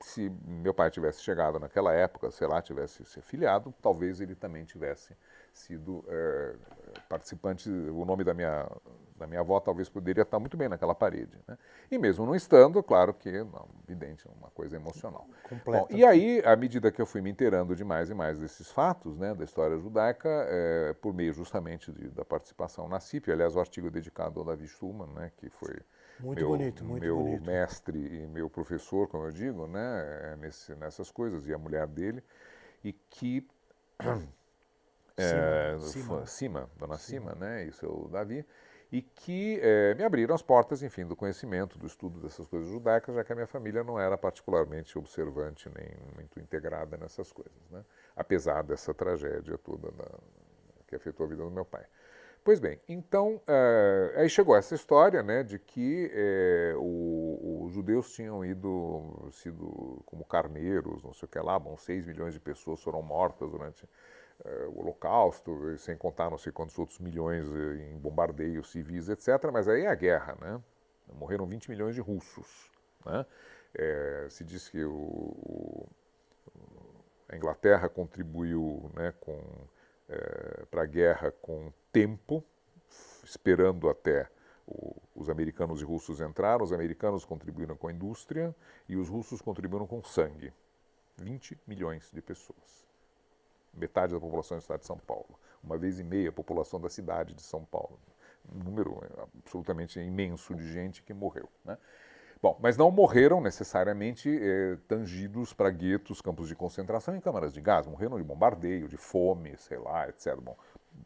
se 0.00 0.32
meu 0.44 0.72
pai 0.72 0.90
tivesse 0.90 1.22
chegado 1.22 1.58
naquela 1.58 1.92
época, 1.92 2.30
sei 2.30 2.46
lá, 2.46 2.62
tivesse 2.62 3.04
se 3.04 3.20
filiado, 3.20 3.74
talvez 3.82 4.20
ele 4.20 4.34
também 4.34 4.64
tivesse 4.64 5.14
sido 5.52 6.04
é, 6.08 6.54
participante. 7.08 7.68
O 7.68 8.04
nome 8.04 8.24
da 8.24 8.32
minha, 8.32 8.66
da 9.16 9.26
minha 9.26 9.40
avó 9.40 9.60
talvez 9.60 9.88
poderia 9.90 10.22
estar 10.22 10.38
muito 10.38 10.56
bem 10.56 10.68
naquela 10.68 10.94
parede. 10.94 11.38
Né? 11.46 11.58
E 11.90 11.98
mesmo 11.98 12.24
não 12.24 12.34
estando, 12.34 12.82
claro 12.82 13.12
que, 13.12 13.30
não, 13.44 13.68
evidente, 13.86 14.26
uma 14.40 14.50
coisa 14.50 14.76
emocional. 14.76 15.26
Bom, 15.66 15.86
e 15.90 16.04
aí, 16.04 16.42
à 16.46 16.56
medida 16.56 16.90
que 16.90 17.00
eu 17.00 17.06
fui 17.06 17.20
me 17.20 17.30
inteirando 17.30 17.76
de 17.76 17.84
mais 17.84 18.08
e 18.08 18.14
mais 18.14 18.38
desses 18.38 18.70
fatos, 18.70 19.18
né, 19.18 19.34
da 19.34 19.44
história 19.44 19.76
judaica, 19.78 20.28
é, 20.48 20.94
por 20.94 21.12
meio 21.12 21.32
justamente 21.32 21.92
de, 21.92 22.08
da 22.08 22.24
participação 22.24 22.88
na 22.88 23.00
CIP, 23.00 23.30
aliás, 23.30 23.54
o 23.54 23.60
artigo 23.60 23.88
é 23.88 23.90
dedicado 23.90 24.40
ao 24.40 24.46
Davi 24.46 24.66
Schumann, 24.66 25.12
né, 25.12 25.30
que 25.36 25.50
foi 25.50 25.76
muito 26.22 26.38
meu, 26.38 26.48
bonito, 26.48 26.84
muito 26.84 27.02
meu 27.02 27.16
bonito. 27.16 27.44
mestre 27.44 27.98
e 27.98 28.26
meu 28.26 28.48
professor, 28.48 29.08
como 29.08 29.24
eu 29.24 29.30
digo, 29.30 29.66
né, 29.66 30.36
nesse, 30.38 30.74
nessas 30.74 31.10
coisas, 31.10 31.46
e 31.46 31.54
a 31.54 31.58
mulher 31.58 31.86
dele, 31.86 32.22
e 32.84 32.92
que. 32.92 33.46
É, 35.16 35.76
Cima, 35.80 36.24
Cima, 36.24 36.70
Dona 36.78 36.96
Cima, 36.96 37.32
Cima, 37.32 37.34
né, 37.34 37.66
e 37.66 37.72
seu 37.72 38.08
Davi, 38.10 38.42
e 38.90 39.02
que 39.02 39.60
é, 39.62 39.94
me 39.94 40.02
abriram 40.02 40.34
as 40.34 40.40
portas, 40.40 40.82
enfim, 40.82 41.04
do 41.04 41.14
conhecimento, 41.14 41.78
do 41.78 41.86
estudo 41.86 42.20
dessas 42.20 42.46
coisas 42.46 42.70
judaicas, 42.70 43.14
já 43.14 43.22
que 43.22 43.30
a 43.30 43.34
minha 43.34 43.46
família 43.46 43.84
não 43.84 44.00
era 44.00 44.16
particularmente 44.16 44.96
observante 44.98 45.68
nem 45.68 45.90
muito 46.14 46.40
integrada 46.40 46.96
nessas 46.96 47.30
coisas, 47.32 47.70
né, 47.70 47.84
apesar 48.16 48.62
dessa 48.62 48.94
tragédia 48.94 49.58
toda 49.58 49.90
da, 49.90 50.06
que 50.86 50.96
afetou 50.96 51.26
a 51.26 51.28
vida 51.28 51.42
do 51.42 51.50
meu 51.50 51.66
pai. 51.66 51.84
Pois 52.50 52.58
bem, 52.58 52.80
então, 52.88 53.36
uh, 53.36 54.18
aí 54.18 54.28
chegou 54.28 54.56
essa 54.56 54.74
história 54.74 55.22
né, 55.22 55.44
de 55.44 55.56
que 55.56 56.10
uh, 56.74 57.64
os 57.64 57.72
judeus 57.72 58.12
tinham 58.12 58.44
ido, 58.44 59.30
sido 59.30 60.02
como 60.04 60.24
carneiros, 60.24 61.00
não 61.04 61.14
sei 61.14 61.26
o 61.26 61.30
que 61.30 61.38
lá, 61.38 61.56
bom, 61.60 61.76
6 61.76 62.04
milhões 62.06 62.34
de 62.34 62.40
pessoas 62.40 62.82
foram 62.82 63.02
mortas 63.02 63.48
durante 63.48 63.88
é, 64.44 64.66
o 64.66 64.80
Holocausto, 64.80 65.78
sem 65.78 65.96
contar 65.96 66.28
não 66.28 66.38
sei 66.38 66.50
quantos 66.50 66.76
outros 66.76 66.98
milhões 66.98 67.46
em 67.46 67.96
bombardeios 67.96 68.72
civis, 68.72 69.08
etc. 69.08 69.28
Mas 69.52 69.68
aí 69.68 69.82
é 69.82 69.88
a 69.88 69.94
guerra, 69.94 70.36
né? 70.40 70.60
Morreram 71.14 71.46
20 71.46 71.70
milhões 71.70 71.94
de 71.94 72.00
russos, 72.00 72.68
né? 73.06 73.24
É, 73.72 74.26
se 74.28 74.42
diz 74.42 74.68
que 74.68 74.82
o, 74.82 74.92
o, 74.92 75.88
a 77.28 77.36
Inglaterra 77.36 77.88
contribuiu 77.88 78.90
né, 78.96 79.14
é, 80.08 80.64
para 80.68 80.82
a 80.82 80.86
guerra 80.86 81.30
com 81.40 81.72
tempo, 81.92 82.44
esperando 83.24 83.88
até 83.88 84.28
o, 84.66 84.94
os 85.14 85.28
americanos 85.28 85.80
e 85.80 85.84
russos 85.84 86.20
entraram, 86.20 86.64
os 86.64 86.72
americanos 86.72 87.24
contribuíram 87.24 87.76
com 87.76 87.88
a 87.88 87.92
indústria 87.92 88.54
e 88.88 88.96
os 88.96 89.08
russos 89.08 89.40
contribuíram 89.40 89.86
com 89.86 90.02
sangue. 90.02 90.52
20 91.16 91.58
milhões 91.66 92.10
de 92.12 92.22
pessoas. 92.22 92.86
Metade 93.74 94.14
da 94.14 94.20
população 94.20 94.56
do 94.56 94.60
estado 94.60 94.80
de 94.80 94.86
São 94.86 94.98
Paulo. 94.98 95.38
Uma 95.62 95.76
vez 95.76 95.98
e 95.98 96.04
meia 96.04 96.30
a 96.30 96.32
população 96.32 96.80
da 96.80 96.88
cidade 96.88 97.34
de 97.34 97.42
São 97.42 97.64
Paulo. 97.64 97.98
Um 98.52 98.64
número 98.64 99.00
absolutamente 99.36 100.00
imenso 100.00 100.54
de 100.54 100.72
gente 100.72 101.02
que 101.02 101.12
morreu. 101.12 101.48
Né? 101.64 101.76
Bom, 102.42 102.58
mas 102.58 102.76
não 102.76 102.90
morreram 102.90 103.38
necessariamente 103.38 104.30
eh, 104.30 104.78
tangidos 104.88 105.52
para 105.52 105.68
guetos, 105.68 106.22
campos 106.22 106.48
de 106.48 106.56
concentração 106.56 107.14
e 107.14 107.20
câmaras 107.20 107.52
de 107.52 107.60
gás. 107.60 107.86
Morreram 107.86 108.16
de 108.16 108.24
bombardeio, 108.24 108.88
de 108.88 108.96
fome, 108.96 109.56
sei 109.58 109.76
lá, 109.76 110.08
etc. 110.08 110.36
Bom, 110.36 110.56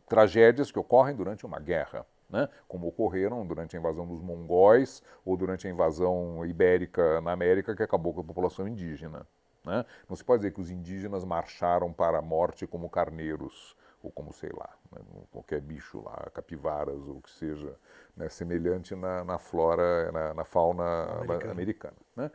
tragédias 0.09 0.71
que 0.71 0.79
ocorrem 0.79 1.15
durante 1.15 1.47
uma 1.47 1.59
guerra 1.59 2.07
né, 2.29 2.49
como 2.67 2.89
ocorreram 2.89 3.47
durante 3.47 3.77
a 3.77 3.79
invasão 3.79 4.07
dos 4.07 4.21
mongóis 4.21 5.03
ou 5.25 5.37
durante 5.37 5.67
a 5.67 5.71
invasão 5.71 6.45
ibérica 6.45 7.21
na 7.21 7.33
América, 7.33 7.77
que 7.77 7.83
acabou 7.83 8.13
com 8.13 8.21
a 8.21 8.25
população 8.25 8.67
indígena. 8.67 9.27
Né? 9.65 9.85
Não 10.09 10.17
se 10.17 10.25
pode 10.25 10.41
dizer 10.41 10.53
que 10.53 10.61
os 10.61 10.71
indígenas 10.71 11.25
marcharam 11.25 11.93
para 11.93 12.19
a 12.19 12.23
morte 12.23 12.67
como 12.67 12.91
carneiros, 12.91 13.77
ou 14.03 14.11
como, 14.11 14.33
sei 14.33 14.51
lá, 14.53 14.69
né, 14.93 15.01
qualquer 15.31 15.63
bicho 15.63 16.03
lá, 16.05 16.29
capivaras 16.35 17.09
ou 17.09 17.17
o 17.17 17.23
que 17.23 17.31
seja, 17.31 17.75
né, 18.15 18.29
semelhante 18.29 18.95
na, 18.95 19.25
na, 19.25 19.39
flora, 19.39 20.13
na, 20.13 20.35
na 20.35 20.45
fauna 20.45 21.05
americana. 21.23 21.53
americana 21.53 21.97
né? 22.15 22.31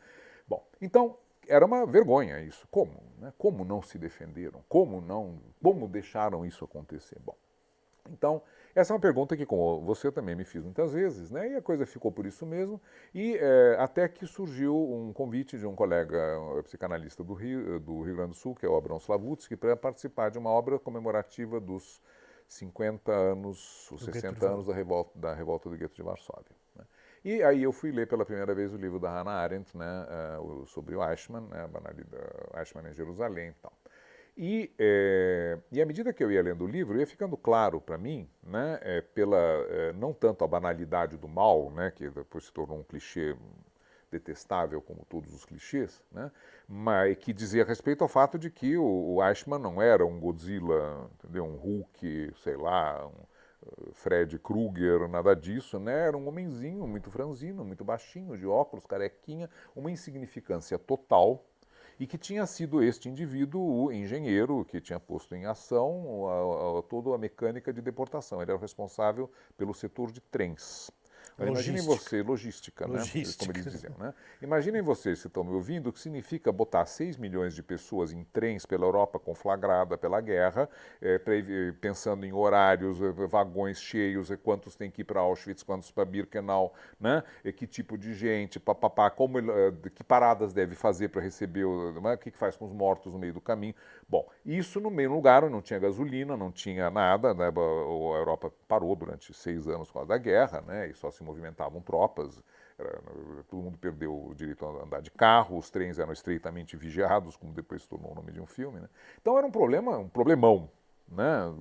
Bom, 0.47 0.65
então 0.81 1.15
era 1.47 1.63
uma 1.63 1.85
vergonha 1.85 2.39
isso. 2.39 2.67
Como? 2.71 3.03
Né? 3.19 3.31
Como 3.37 3.63
não 3.63 3.83
se 3.83 3.99
defenderam? 3.99 4.63
Como 4.67 4.99
não? 4.99 5.39
Como 5.61 5.87
deixaram 5.87 6.43
isso 6.43 6.65
acontecer? 6.65 7.19
Bom, 7.23 7.35
então 8.11 8.41
essa 8.75 8.93
é 8.93 8.95
uma 8.95 8.99
pergunta 8.99 9.35
que, 9.35 9.45
como 9.45 9.81
você 9.81 10.11
também 10.11 10.35
me 10.35 10.45
fiz 10.45 10.63
muitas 10.63 10.93
vezes, 10.93 11.31
né? 11.31 11.51
e 11.51 11.55
a 11.55 11.61
coisa 11.61 11.85
ficou 11.85 12.11
por 12.11 12.25
isso 12.25 12.45
mesmo, 12.45 12.79
e 13.13 13.35
é, 13.35 13.75
até 13.79 14.07
que 14.07 14.25
surgiu 14.27 14.75
um 14.75 15.11
convite 15.11 15.57
de 15.57 15.65
um 15.65 15.75
colega 15.75 16.39
um 16.39 16.61
psicanalista 16.63 17.23
do 17.23 17.33
Rio, 17.33 17.79
do 17.79 18.01
Rio 18.03 18.15
Grande 18.15 18.31
do 18.31 18.35
Sul, 18.35 18.55
que 18.55 18.65
é 18.65 18.69
o 18.69 18.75
Abrão 18.75 18.97
Slavutsky, 18.97 19.55
para 19.55 19.75
participar 19.75 20.29
de 20.29 20.37
uma 20.37 20.49
obra 20.49 20.77
comemorativa 20.77 21.59
dos 21.59 22.01
50 22.47 23.11
anos, 23.11 23.91
os 23.91 24.03
60 24.05 24.45
anos 24.47 24.67
da 24.67 24.73
revolta, 24.73 25.11
da 25.17 25.33
revolta 25.33 25.69
do 25.69 25.77
gueto 25.77 25.95
de 25.95 26.01
Varsóvia. 26.01 26.55
Né? 26.75 26.85
E 27.23 27.43
aí 27.43 27.63
eu 27.63 27.71
fui 27.71 27.91
ler 27.91 28.07
pela 28.07 28.25
primeira 28.25 28.53
vez 28.55 28.73
o 28.73 28.77
livro 28.77 28.99
da 28.99 29.09
Hannah 29.11 29.31
Arendt, 29.31 29.77
né, 29.77 30.07
uh, 30.39 30.65
sobre 30.67 30.95
o 30.95 31.03
Eichmann, 31.03 31.47
né, 31.47 31.63
a 31.63 31.67
banalidade, 31.67 32.23
Eichmann 32.55 32.87
em 32.87 32.93
Jerusalém 32.93 33.49
e 33.49 33.53
tal. 33.61 33.73
E, 34.41 34.71
é, 34.79 35.57
e 35.69 35.81
à 35.81 35.85
medida 35.85 36.13
que 36.13 36.23
eu 36.23 36.31
ia 36.31 36.41
lendo 36.41 36.63
o 36.63 36.67
livro, 36.67 36.97
ia 36.97 37.05
ficando 37.05 37.35
claro 37.35 37.81
para 37.81 37.97
mim, 37.97 38.25
né, 38.41 38.79
é, 38.81 39.01
pela, 39.01 39.37
é, 39.37 39.91
não 39.91 40.13
tanto 40.13 40.45
a 40.45 40.47
banalidade 40.47 41.17
do 41.17 41.27
mal, 41.27 41.69
né, 41.71 41.91
que 41.91 42.09
depois 42.09 42.45
se 42.45 42.53
tornou 42.53 42.79
um 42.79 42.83
clichê 42.83 43.35
detestável, 44.09 44.81
como 44.81 45.05
todos 45.09 45.33
os 45.33 45.43
clichês, 45.43 46.01
né, 46.09 46.31
mas 46.65 47.17
que 47.17 47.33
dizia 47.33 47.65
respeito 47.65 48.01
ao 48.01 48.07
fato 48.07 48.39
de 48.39 48.49
que 48.49 48.77
o, 48.77 49.17
o 49.17 49.59
não 49.59 49.81
era 49.81 50.05
um 50.05 50.17
Godzilla, 50.21 51.11
entendeu? 51.15 51.43
um 51.43 51.57
Hulk, 51.57 52.31
sei 52.41 52.55
lá, 52.55 53.07
um 53.07 53.91
Fred 53.91 54.39
Krueger, 54.39 55.07
nada 55.09 55.35
disso, 55.35 55.79
né? 55.79 56.07
Era 56.07 56.17
um 56.17 56.27
homenzinho 56.27 56.87
muito 56.87 57.11
franzino, 57.11 57.65
muito 57.65 57.83
baixinho, 57.83 58.37
de 58.37 58.47
óculos, 58.47 58.85
carequinha, 58.85 59.49
uma 59.75 59.91
insignificância 59.91 60.79
total, 60.79 61.45
e 61.99 62.07
que 62.07 62.17
tinha 62.17 62.45
sido 62.45 62.81
este 62.81 63.09
indivíduo 63.09 63.61
o 63.61 63.91
engenheiro 63.91 64.63
que 64.63 64.79
tinha 64.79 64.99
posto 64.99 65.35
em 65.35 65.45
ação 65.45 66.27
a, 66.29 66.79
a, 66.79 66.81
toda 66.83 67.13
a 67.13 67.17
mecânica 67.17 67.73
de 67.73 67.81
deportação. 67.81 68.41
Ele 68.41 68.51
era 68.51 68.59
responsável 68.59 69.29
pelo 69.57 69.73
setor 69.73 70.11
de 70.11 70.21
trens. 70.21 70.89
Imaginem 71.47 71.81
você, 71.81 72.21
logística, 72.21 72.85
logística, 72.85 73.45
né? 73.45 73.53
Como 73.53 73.67
eles 73.67 73.73
diziam, 73.73 73.95
né? 73.97 74.13
Imaginem 74.41 74.81
vocês, 74.81 75.19
se 75.19 75.27
estão 75.27 75.43
me 75.43 75.53
ouvindo, 75.53 75.87
o 75.87 75.93
que 75.93 75.99
significa 75.99 76.51
botar 76.51 76.85
6 76.85 77.17
milhões 77.17 77.53
de 77.53 77.63
pessoas 77.63 78.11
em 78.11 78.23
trens 78.23 78.65
pela 78.65 78.85
Europa 78.85 79.19
conflagrada 79.19 79.97
pela 79.97 80.21
guerra, 80.21 80.69
é, 81.01 81.19
pensando 81.79 82.25
em 82.25 82.33
horários, 82.33 83.01
eh, 83.01 83.11
vagões 83.27 83.79
cheios, 83.79 84.29
quantos 84.43 84.75
tem 84.75 84.89
que 84.89 85.01
ir 85.01 85.05
para 85.05 85.19
Auschwitz, 85.19 85.63
quantos 85.63 85.91
para 85.91 86.05
Birkenau, 86.05 86.73
né? 86.99 87.23
E 87.43 87.51
que 87.51 87.67
tipo 87.67 87.97
de 87.97 88.13
gente, 88.13 88.59
papapá, 88.59 89.09
como, 89.09 89.39
que 89.95 90.03
paradas 90.03 90.53
deve 90.53 90.75
fazer 90.75 91.09
para 91.09 91.21
receber, 91.21 91.65
o, 91.65 91.99
né? 92.01 92.13
o 92.13 92.17
que 92.17 92.31
faz 92.31 92.55
com 92.55 92.65
os 92.65 92.73
mortos 92.73 93.13
no 93.13 93.19
meio 93.19 93.33
do 93.33 93.41
caminho. 93.41 93.75
Bom, 94.09 94.27
isso 94.43 94.79
no 94.79 94.89
meio 94.89 95.11
lugar 95.11 95.47
não 95.51 95.61
tinha 95.61 95.77
gasolina, 95.77 96.35
não 96.35 96.51
tinha 96.51 96.89
nada, 96.89 97.31
né? 97.31 97.45
a 97.45 98.17
Europa 98.17 98.51
parou 98.67 98.95
durante 98.95 99.31
seis 99.35 99.67
anos 99.67 99.87
por 99.89 99.99
causa 99.99 100.09
da 100.09 100.17
guerra, 100.17 100.61
né? 100.61 100.89
E 100.89 100.95
só 100.95 101.11
se 101.11 101.23
movimentavam 101.23 101.79
tropas, 101.79 102.41
era, 102.79 102.99
todo 103.47 103.61
mundo 103.61 103.77
perdeu 103.77 104.29
o 104.29 104.33
direito 104.33 104.65
a 104.65 104.83
andar 104.83 105.01
de 105.03 105.11
carro, 105.11 105.59
os 105.59 105.69
trens 105.69 105.99
eram 105.99 106.11
estreitamente 106.11 106.75
vigiados, 106.75 107.37
como 107.37 107.53
depois 107.53 107.83
se 107.83 107.89
tornou 107.89 108.11
o 108.11 108.15
nome 108.15 108.31
de 108.31 108.41
um 108.41 108.47
filme. 108.47 108.79
Né? 108.79 108.89
Então 109.21 109.37
era 109.37 109.45
um 109.45 109.51
problema, 109.51 109.99
um 109.99 110.09
problemão, 110.09 110.71
né? 111.07 111.53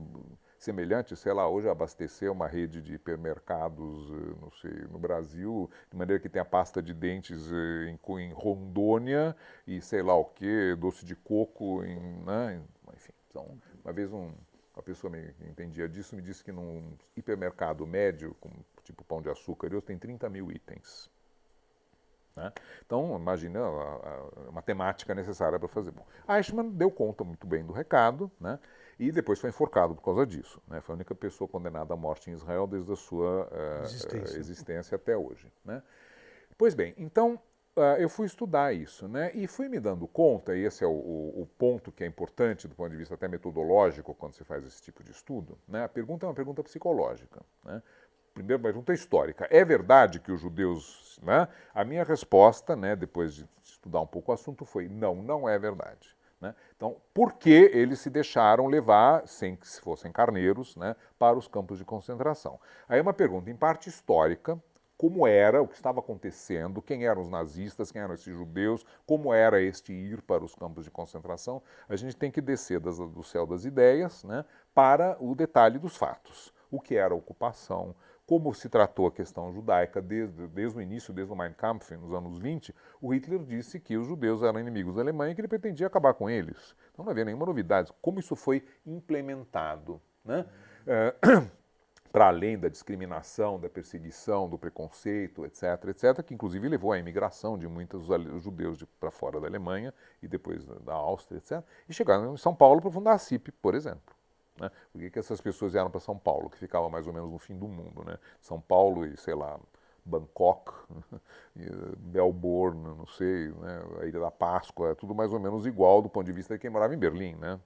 Semelhante, 0.59 1.17
sei 1.17 1.33
lá, 1.33 1.49
hoje 1.49 1.69
abastecer 1.69 2.31
uma 2.31 2.47
rede 2.47 2.83
de 2.83 2.95
hipermercados, 2.95 4.11
eh, 4.11 4.35
não 4.41 4.51
sei, 4.51 4.73
no 4.91 4.99
Brasil, 4.99 5.71
de 5.91 5.97
maneira 5.97 6.21
que 6.21 6.29
tem 6.29 6.43
a 6.43 6.45
pasta 6.45 6.83
de 6.83 6.93
dentes 6.93 7.51
eh, 7.53 7.91
em, 7.91 8.21
em 8.21 8.33
Rondônia 8.33 9.37
e 9.67 9.81
sei 9.81 10.03
lá 10.03 10.15
o 10.15 10.25
que, 10.25 10.75
doce 10.77 11.05
de 11.05 11.15
coco, 11.15 11.85
em, 11.85 11.99
né? 12.25 12.61
enfim. 12.95 13.13
Então, 13.31 13.59
uma 13.85 13.93
vez 13.93 14.13
um, 14.13 14.33
uma 14.75 14.83
pessoa 14.83 15.13
que 15.13 15.49
entendia 15.49 15.89
disso 15.89 16.17
me 16.17 16.23
disse 16.23 16.43
que 16.43 16.53
num 16.53 16.93
hipermercado 17.17 17.87
médio, 17.87 18.37
como 18.41 18.55
tipo 18.83 19.05
pão 19.05 19.23
de 19.23 19.31
açúcar, 19.31 19.73
eu 19.73 19.81
tem 19.81 19.97
30 19.97 20.29
mil 20.29 20.51
itens. 20.51 21.11
Né? 22.39 22.53
Então, 22.87 23.17
imagina 23.17 23.61
a, 23.61 23.65
a, 23.65 24.49
a 24.49 24.53
matemática 24.53 25.15
necessária 25.15 25.59
para 25.59 25.69
fazer. 25.69 25.91
Bom, 25.91 26.07
Eichmann 26.29 26.71
deu 26.71 26.91
conta 26.91 27.25
muito 27.25 27.47
bem 27.47 27.65
do 27.65 27.73
recado 27.73 28.31
né? 28.41 28.59
E 28.99 29.13
depois 29.13 29.39
foi 29.39 29.51
enforcado 29.51 29.95
por 29.95 30.03
causa 30.03 30.27
disso. 30.27 30.61
Né? 30.67 30.81
Foi 30.81 30.95
a 30.95 30.97
única 30.97 31.15
pessoa 31.15 31.47
condenada 31.49 31.95
à 31.95 31.97
morte 31.97 32.31
em 32.31 32.33
Israel 32.33 32.67
desde 32.67 32.93
a 32.93 32.97
sua 32.97 33.47
uh, 33.47 33.85
existência. 33.85 34.39
existência. 34.39 34.97
até 34.97 35.17
hoje. 35.17 35.53
Né? 35.65 35.83
Pois 36.57 36.75
bem, 36.75 36.95
então 36.97 37.41
Uh, 37.77 37.95
eu 38.01 38.09
fui 38.09 38.27
estudar 38.27 38.75
isso, 38.75 39.07
né? 39.07 39.31
E 39.35 39.47
fui 39.47 39.69
me 39.69 39.79
dando 39.79 40.09
conta, 40.09 40.57
e 40.57 40.65
esse 40.65 40.83
é 40.83 40.87
o, 40.89 40.91
o, 40.91 41.43
o, 41.43 41.47
ponto 41.47 41.93
que 41.93 42.03
é 42.03 42.07
importante 42.09 42.67
do 42.67 42.75
ponto 42.75 42.91
de 42.91 42.97
vista 42.97 43.15
até 43.15 43.29
metodológico 43.29 44.13
quando 44.17 44.33
se 44.33 44.43
faz 44.43 44.67
esse 44.67 44.83
tipo 44.83 45.05
de 45.05 45.13
estudo, 45.13 45.57
né? 45.69 45.85
A 45.85 45.89
pergunta 45.89 46.27
é 46.27 46.29
uma 46.29 46.35
pergunta 46.35 46.61
psicológica, 46.65 47.41
né? 47.65 47.81
Primeiro, 48.35 48.61
pergunta 48.61 48.93
histórica. 48.93 49.47
É 49.49 49.65
verdade 49.65 50.19
que 50.19 50.33
os 50.33 50.41
judeus, 50.41 51.21
né? 51.23 51.47
A 51.73 51.85
minha 51.85 52.03
resposta, 52.03 52.75
né, 52.75 52.97
depois 52.97 53.33
de 53.33 53.49
estudar 53.63 54.01
um 54.01 54.07
pouco 54.09 54.33
o 54.33 54.35
assunto, 54.35 54.65
foi 54.65 54.89
não, 54.89 55.23
não 55.23 55.49
é 55.49 55.57
verdade. 55.57 56.18
Né? 56.41 56.55
Então, 56.77 56.97
por 57.13 57.35
que 57.35 57.71
eles 57.73 57.99
se 58.01 58.11
deixaram 58.11 58.67
levar, 58.67 59.27
sem 59.27 59.57
que 59.57 59.67
se 59.67 59.81
fossem 59.81 60.13
carneiros, 60.13 60.77
né, 60.77 60.95
para 61.19 61.37
os 61.37 61.49
campos 61.49 61.79
de 61.79 61.85
concentração? 61.85 62.61
Aí 62.89 62.99
é 62.99 63.03
uma 63.03 63.13
pergunta, 63.13 63.51
em 63.51 63.57
parte 63.57 63.89
histórica, 63.89 64.61
como 64.99 65.29
era, 65.29 65.63
o 65.63 65.69
que 65.69 65.77
estava 65.77 66.01
acontecendo, 66.01 66.83
quem 66.83 67.07
eram 67.07 67.23
os 67.23 67.29
nazistas, 67.29 67.93
quem 67.93 68.03
eram 68.03 68.15
esses 68.15 68.35
judeus, 68.35 68.85
como 69.07 69.33
era 69.33 69.63
este 69.63 69.93
ir 69.93 70.21
para 70.23 70.45
os 70.45 70.57
campos 70.57 70.85
de 70.85 70.91
concentração. 70.91 71.63
A 71.89 71.95
gente 71.95 72.17
tem 72.17 72.33
que 72.33 72.41
descer 72.41 72.81
das, 72.81 72.99
do 72.99 73.23
céu 73.23 73.47
das 73.47 73.65
ideias 73.65 74.25
né, 74.25 74.45
para 74.75 75.17
o 75.21 75.37
detalhe 75.37 75.79
dos 75.79 75.97
fatos. 75.97 76.53
O 76.69 76.81
que 76.81 76.97
era 76.97 77.15
a 77.15 77.17
ocupação, 77.17 77.95
como 78.29 78.53
se 78.53 78.69
tratou 78.69 79.07
a 79.07 79.11
questão 79.11 79.51
judaica 79.51 80.03
desde, 80.03 80.47
desde 80.49 80.77
o 80.77 80.83
início, 80.83 81.15
desde 81.15 81.33
o 81.33 81.37
Mein 81.37 81.55
Kampf, 81.55 81.93
nos 81.97 82.13
anos 82.13 82.39
20, 82.39 82.75
o 83.01 83.15
Hitler 83.15 83.43
disse 83.43 83.81
que 83.81 83.97
os 83.97 84.07
judeus 84.07 84.43
eram 84.43 84.61
inimigos 84.61 84.97
da 84.97 85.01
Alemanha 85.01 85.33
e 85.33 85.35
que 85.35 85.41
ele 85.41 85.49
pretendia 85.49 85.87
acabar 85.87 86.13
com 86.13 86.29
eles. 86.29 86.77
Então 86.93 87.07
não 87.07 87.11
havia 87.11 87.25
nenhuma 87.25 87.47
novidade. 87.47 87.91
Como 88.03 88.21
isso 88.21 88.37
foi 88.37 88.63
implementado? 88.85 89.99
Né? 90.23 90.45
É, 90.87 91.15
para 92.13 92.27
além 92.27 92.59
da 92.59 92.69
discriminação, 92.69 93.59
da 93.59 93.71
perseguição, 93.71 94.47
do 94.47 94.59
preconceito, 94.59 95.47
etc., 95.47 95.87
etc., 95.89 96.23
que 96.23 96.35
inclusive 96.35 96.69
levou 96.69 96.93
à 96.93 96.99
imigração 96.99 97.57
de 97.57 97.67
muitos 97.67 98.09
judeus 98.43 98.85
para 99.01 99.11
fora 99.11 99.41
da 99.41 99.47
Alemanha 99.47 99.95
e 100.23 100.29
depois 100.29 100.67
da 100.67 100.93
Áustria, 100.93 101.39
etc., 101.39 101.65
e 101.89 101.95
chegaram 101.95 102.35
em 102.35 102.37
São 102.37 102.55
Paulo 102.55 102.83
para 102.83 102.91
fundar 102.91 103.15
a 103.15 103.19
CIP, 103.19 103.53
por 103.53 103.75
exemplo. 103.75 104.18
Né? 104.61 104.71
Por 104.93 105.01
que, 105.01 105.11
que 105.11 105.19
essas 105.19 105.41
pessoas 105.41 105.73
vieram 105.73 105.91
para 105.91 106.01
São 106.01 106.19
Paulo, 106.19 106.51
que 106.51 106.59
ficava 106.59 106.89
mais 106.89 107.07
ou 107.07 107.13
menos 107.13 107.31
no 107.31 107.39
fim 107.39 107.59
do 107.59 107.69
mundo? 107.69 108.05
Né? 108.05 108.19
São 108.41 108.61
Paulo 108.61 109.07
e, 109.07 109.17
sei 109.17 109.35
lá, 109.35 109.59
Bangkok, 110.05 110.73
Melbourne, 112.01 112.83
não 112.83 113.07
sei, 113.07 113.49
né? 113.49 113.83
a 114.01 114.07
Ilha 114.07 114.21
da 114.21 114.31
Páscoa, 114.31 114.91
é 114.91 114.95
tudo 114.95 115.15
mais 115.15 115.33
ou 115.33 115.41
menos 115.41 115.67
igual 115.67 116.03
do 116.03 116.09
ponto 116.09 116.27
de 116.27 116.33
vista 116.33 116.55
de 116.55 116.61
quem 116.61 116.71
morava 116.71 116.95
em 116.95 116.99
Berlim, 116.99 117.35
né? 117.37 117.61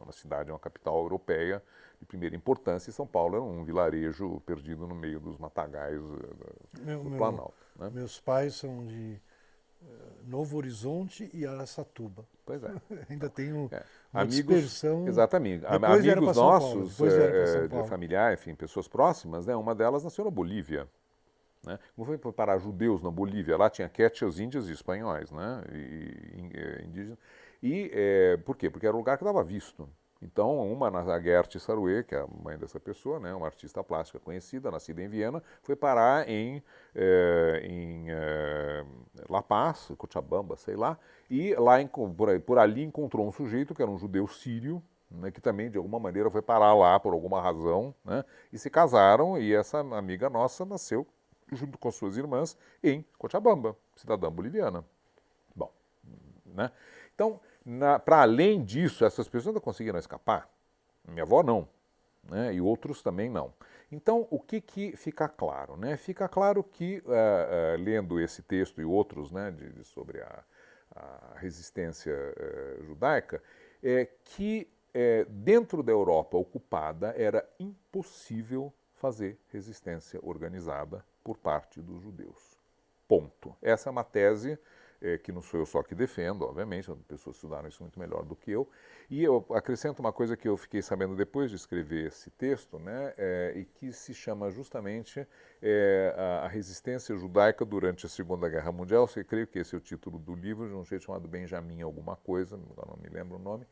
uma 0.00 0.12
cidade, 0.12 0.50
uma 0.50 0.58
capital 0.58 0.98
europeia 0.98 1.62
de 1.98 2.06
primeira 2.06 2.36
importância, 2.36 2.90
e 2.90 2.92
São 2.92 3.06
Paulo 3.06 3.36
era 3.36 3.42
um 3.42 3.64
vilarejo 3.64 4.40
perdido 4.40 4.86
no 4.86 4.94
meio 4.94 5.20
dos 5.20 5.38
matagais 5.38 6.00
eh, 6.00 6.80
meu, 6.84 7.02
do 7.02 7.16
Planalto. 7.16 7.54
Né? 7.76 7.90
Meus 7.90 8.20
pais 8.20 8.54
são 8.54 8.84
de 8.84 9.20
Novo 10.26 10.56
Horizonte 10.56 11.30
e 11.32 11.46
Araçatuba. 11.46 12.24
Pois 12.44 12.62
é. 12.62 12.70
Ainda 13.10 13.28
tenho 13.28 13.68
é. 13.72 13.82
uma 14.12 14.22
amigos, 14.22 14.36
dispersão. 14.36 15.06
Exatamente. 15.06 15.60
Depois 15.60 16.08
amigos 16.08 16.36
nossos, 16.36 17.00
é, 17.00 17.66
é, 17.66 17.84
familiares, 17.84 18.40
enfim, 18.40 18.54
pessoas 18.54 18.88
próximas, 18.88 19.46
né? 19.46 19.54
uma 19.54 19.74
delas 19.74 20.04
nasceu 20.04 20.24
na 20.24 20.30
Bolívia. 20.30 20.88
Né? 21.64 21.78
Como 21.96 22.06
foi 22.06 22.32
parar 22.32 22.58
judeus 22.58 23.02
na 23.02 23.10
Bolívia? 23.10 23.56
Lá 23.56 23.70
tinha 23.70 23.88
quechas, 23.88 24.38
índias 24.38 24.68
e 24.68 24.72
espanhóis, 24.72 25.30
né? 25.30 25.62
E, 25.72 25.76
e, 25.76 26.50
eh, 26.54 26.84
indígenas. 26.84 27.18
E 27.62 27.90
é, 27.94 28.36
por 28.36 28.56
quê? 28.56 28.68
Porque 28.68 28.86
era 28.86 28.94
um 28.94 28.98
lugar 28.98 29.16
que 29.16 29.24
dava 29.24 29.42
visto. 29.42 29.88
Então, 30.20 30.72
uma, 30.72 30.88
a 30.88 31.20
Gert 31.20 31.58
Saroué, 31.58 32.02
que 32.02 32.14
é 32.14 32.20
a 32.20 32.26
mãe 32.26 32.56
dessa 32.56 32.80
pessoa, 32.80 33.20
né, 33.20 33.34
uma 33.34 33.46
artista 33.46 33.84
plástica 33.84 34.18
conhecida, 34.18 34.70
nascida 34.70 35.02
em 35.02 35.08
Viena, 35.08 35.42
foi 35.62 35.76
parar 35.76 36.26
em, 36.28 36.62
em 37.62 38.06
La 39.28 39.42
Paz, 39.42 39.90
Cochabamba, 39.96 40.56
sei 40.56 40.76
lá, 40.76 40.98
e 41.30 41.54
lá 41.54 41.76
por, 42.16 42.40
por, 42.40 42.58
ali 42.58 42.82
encontrou 42.82 43.26
um 43.26 43.32
sujeito 43.32 43.74
que 43.74 43.82
era 43.82 43.90
um 43.90 43.98
judeu 43.98 44.26
sírio, 44.26 44.82
né, 45.10 45.30
que 45.30 45.40
também 45.40 45.70
de 45.70 45.78
alguma 45.78 45.98
maneira 45.98 46.30
foi 46.30 46.42
parar 46.42 46.74
lá 46.74 46.98
por 46.98 47.12
alguma 47.12 47.40
razão, 47.40 47.94
né, 48.04 48.24
e 48.52 48.58
se 48.58 48.68
casaram, 48.68 49.38
e 49.38 49.54
essa 49.54 49.78
amiga 49.78 50.28
nossa 50.28 50.64
nasceu 50.64 51.06
junto 51.52 51.78
com 51.78 51.90
suas 51.90 52.16
irmãs 52.16 52.56
em 52.82 53.04
Cochabamba, 53.18 53.76
cidadã 53.94 54.30
boliviana. 54.30 54.84
Bom, 55.54 55.70
né? 56.46 56.70
Então, 57.14 57.40
para 58.04 58.22
além 58.22 58.64
disso, 58.64 59.04
essas 59.04 59.28
pessoas 59.28 59.48
ainda 59.48 59.60
conseguiram 59.60 59.98
escapar. 59.98 60.48
Minha 61.06 61.22
avó 61.22 61.42
não, 61.42 61.68
né? 62.24 62.54
e 62.54 62.60
outros 62.60 63.02
também 63.02 63.28
não. 63.28 63.52
Então, 63.94 64.26
o 64.28 64.40
que, 64.40 64.60
que 64.60 64.96
fica 64.96 65.28
claro? 65.28 65.76
Né? 65.76 65.96
Fica 65.96 66.28
claro 66.28 66.64
que, 66.64 66.98
uh, 67.06 67.10
uh, 67.10 67.82
lendo 67.82 68.20
esse 68.20 68.42
texto 68.42 68.80
e 68.80 68.84
outros 68.84 69.30
né, 69.30 69.52
de, 69.52 69.70
de 69.70 69.84
sobre 69.84 70.20
a, 70.20 70.44
a 70.94 71.34
resistência 71.36 72.12
uh, 72.12 72.84
judaica, 72.84 73.42
é 73.82 74.08
que 74.24 74.68
dentro 75.28 75.82
da 75.82 75.90
Europa 75.90 76.36
ocupada 76.36 77.12
era 77.16 77.44
impossível 77.58 78.72
fazer 78.92 79.36
resistência 79.48 80.20
organizada 80.22 81.04
por 81.24 81.36
parte 81.36 81.82
dos 81.82 82.00
judeus. 82.00 82.56
Ponto. 83.08 83.56
Essa 83.60 83.88
é 83.88 83.90
uma 83.90 84.04
tese 84.04 84.56
é, 85.04 85.18
que 85.18 85.30
não 85.30 85.42
sou 85.42 85.60
eu 85.60 85.66
só 85.66 85.82
que 85.82 85.94
defendo, 85.94 86.46
obviamente, 86.46 86.90
as 86.90 86.98
pessoas 87.02 87.36
estudaram 87.36 87.68
isso 87.68 87.82
muito 87.82 88.00
melhor 88.00 88.24
do 88.24 88.34
que 88.34 88.50
eu. 88.50 88.66
E 89.10 89.22
eu 89.22 89.44
acrescento 89.50 90.00
uma 90.00 90.12
coisa 90.12 90.34
que 90.34 90.48
eu 90.48 90.56
fiquei 90.56 90.80
sabendo 90.80 91.14
depois 91.14 91.50
de 91.50 91.56
escrever 91.56 92.06
esse 92.06 92.30
texto, 92.30 92.78
né, 92.78 93.12
é, 93.18 93.52
e 93.54 93.64
que 93.66 93.92
se 93.92 94.14
chama 94.14 94.50
justamente 94.50 95.28
é, 95.60 96.14
a, 96.42 96.48
resistência 96.48 97.14
judaica 97.14 97.66
durante 97.66 98.06
a 98.06 98.08
Segunda 98.08 98.48
Guerra 98.48 98.72
Mundial. 98.72 99.06
Eu 99.14 99.24
creio 99.26 99.46
que 99.46 99.58
esse 99.58 99.74
é 99.74 99.78
o 99.78 99.80
título 99.80 100.18
do 100.18 100.34
livro, 100.34 100.66
de 100.66 100.74
um 100.74 100.84
jeito 100.84 101.04
chamado 101.04 101.28
Benjamin 101.28 101.82
alguma 101.82 102.16
coisa, 102.16 102.56
não 102.56 102.96
me 102.96 103.10
lembro 103.10 103.36
o 103.36 103.38
nome, 103.38 103.66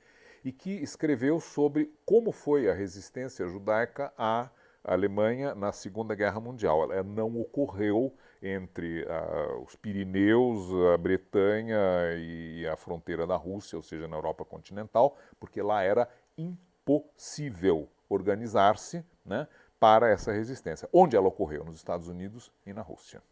e 0.45 0.53
que 0.53 0.71
escreveu 0.83 1.41
sobre 1.41 1.91
como 2.05 2.31
foi 2.31 2.69
a 2.69 2.75
resistência 2.75 3.49
judaica 3.49 4.13
à 4.19 4.51
Alemanha 4.85 5.55
na 5.55 5.73
Segunda 5.73 6.15
Guerra 6.15 6.41
Mundial. 6.41 6.93
Ela 6.93 7.03
não 7.03 7.41
ocorreu 7.41 8.13
entre 8.43 9.05
uh, 9.05 9.63
os 9.63 9.77
Pirineus, 9.77 10.69
a 10.93 10.99
Bretanha 10.99 11.79
e 12.19 12.67
a 12.67 12.77
fronteira 12.77 13.27
da 13.27 13.37
Rússia, 13.37 13.77
ou 13.77 13.83
seja, 13.83 14.09
na 14.09 14.17
Europa 14.17 14.45
continental, 14.45 15.17
porque 15.39 15.63
lá 15.63 15.83
era 15.83 16.09
impossível 16.37 17.89
organizar-se 18.09 19.05
né, 19.25 19.47
para 19.79 20.09
essa 20.09 20.33
resistência. 20.33 20.89
Onde 20.93 21.17
ela 21.17 21.29
ocorreu? 21.29 21.65
Nos 21.65 21.77
Estados 21.77 22.09
Unidos 22.09 22.51
e 22.67 22.73
na 22.73 22.83
Rússia. 22.83 23.23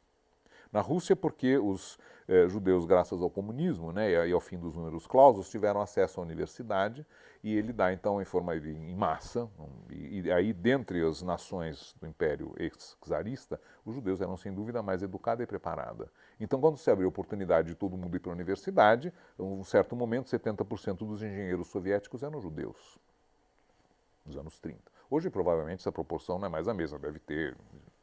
Na 0.73 0.81
Rússia, 0.81 1.17
porque 1.17 1.59
os 1.59 1.99
eh, 2.29 2.49
judeus, 2.49 2.87
graças 2.87 3.21
ao 3.21 3.29
comunismo 3.29 3.93
né, 3.93 4.29
e 4.29 4.33
ao 4.33 4.41
fim 4.41 4.57
dos 4.57 4.77
números 4.77 5.05
clausos, 5.05 5.51
tiveram 5.51 5.81
acesso 5.81 6.21
à 6.21 6.23
universidade 6.23 7.05
e 7.43 7.57
ele 7.57 7.73
dá 7.73 7.93
então 7.93 8.23
em 8.23 8.25
forma 8.25 8.55
em 8.55 8.95
massa, 8.95 9.51
e, 10.01 10.33
aí 10.33 10.53
dentre 10.53 11.05
as 11.05 11.23
nações 11.23 11.95
do 12.01 12.07
Império 12.07 12.55
ex-czarista, 12.59 13.61
os 13.85 13.95
judeus 13.95 14.21
eram 14.21 14.37
sem 14.37 14.53
dúvida 14.53 14.83
mais 14.83 15.03
educada 15.03 15.43
e 15.43 15.47
preparada. 15.47 16.11
Então 16.39 16.61
quando 16.61 16.79
se 16.79 16.91
abriu 16.91 17.07
a 17.07 17.11
oportunidade 17.11 17.69
de 17.69 17.75
todo 17.75 17.97
mundo 17.97 18.17
ir 18.17 18.21
para 18.21 18.33
a 18.33 18.35
universidade, 18.35 19.13
em 19.39 19.43
um 19.43 19.65
certo 19.65 19.95
momento 19.95 20.31
70% 20.31 20.99
dos 20.99 21.23
engenheiros 21.23 21.69
soviéticos 21.69 22.23
eram 22.23 22.41
judeus, 22.41 22.99
nos 24.25 24.37
anos 24.37 24.59
30. 24.61 24.81
Hoje 25.11 25.29
provavelmente 25.29 25.81
essa 25.81 25.93
proporção 25.93 26.39
não 26.39 26.47
é 26.47 26.49
mais 26.49 26.69
a 26.69 26.75
mesma, 26.75 26.99
deve 26.99 27.19
ter 27.19 27.57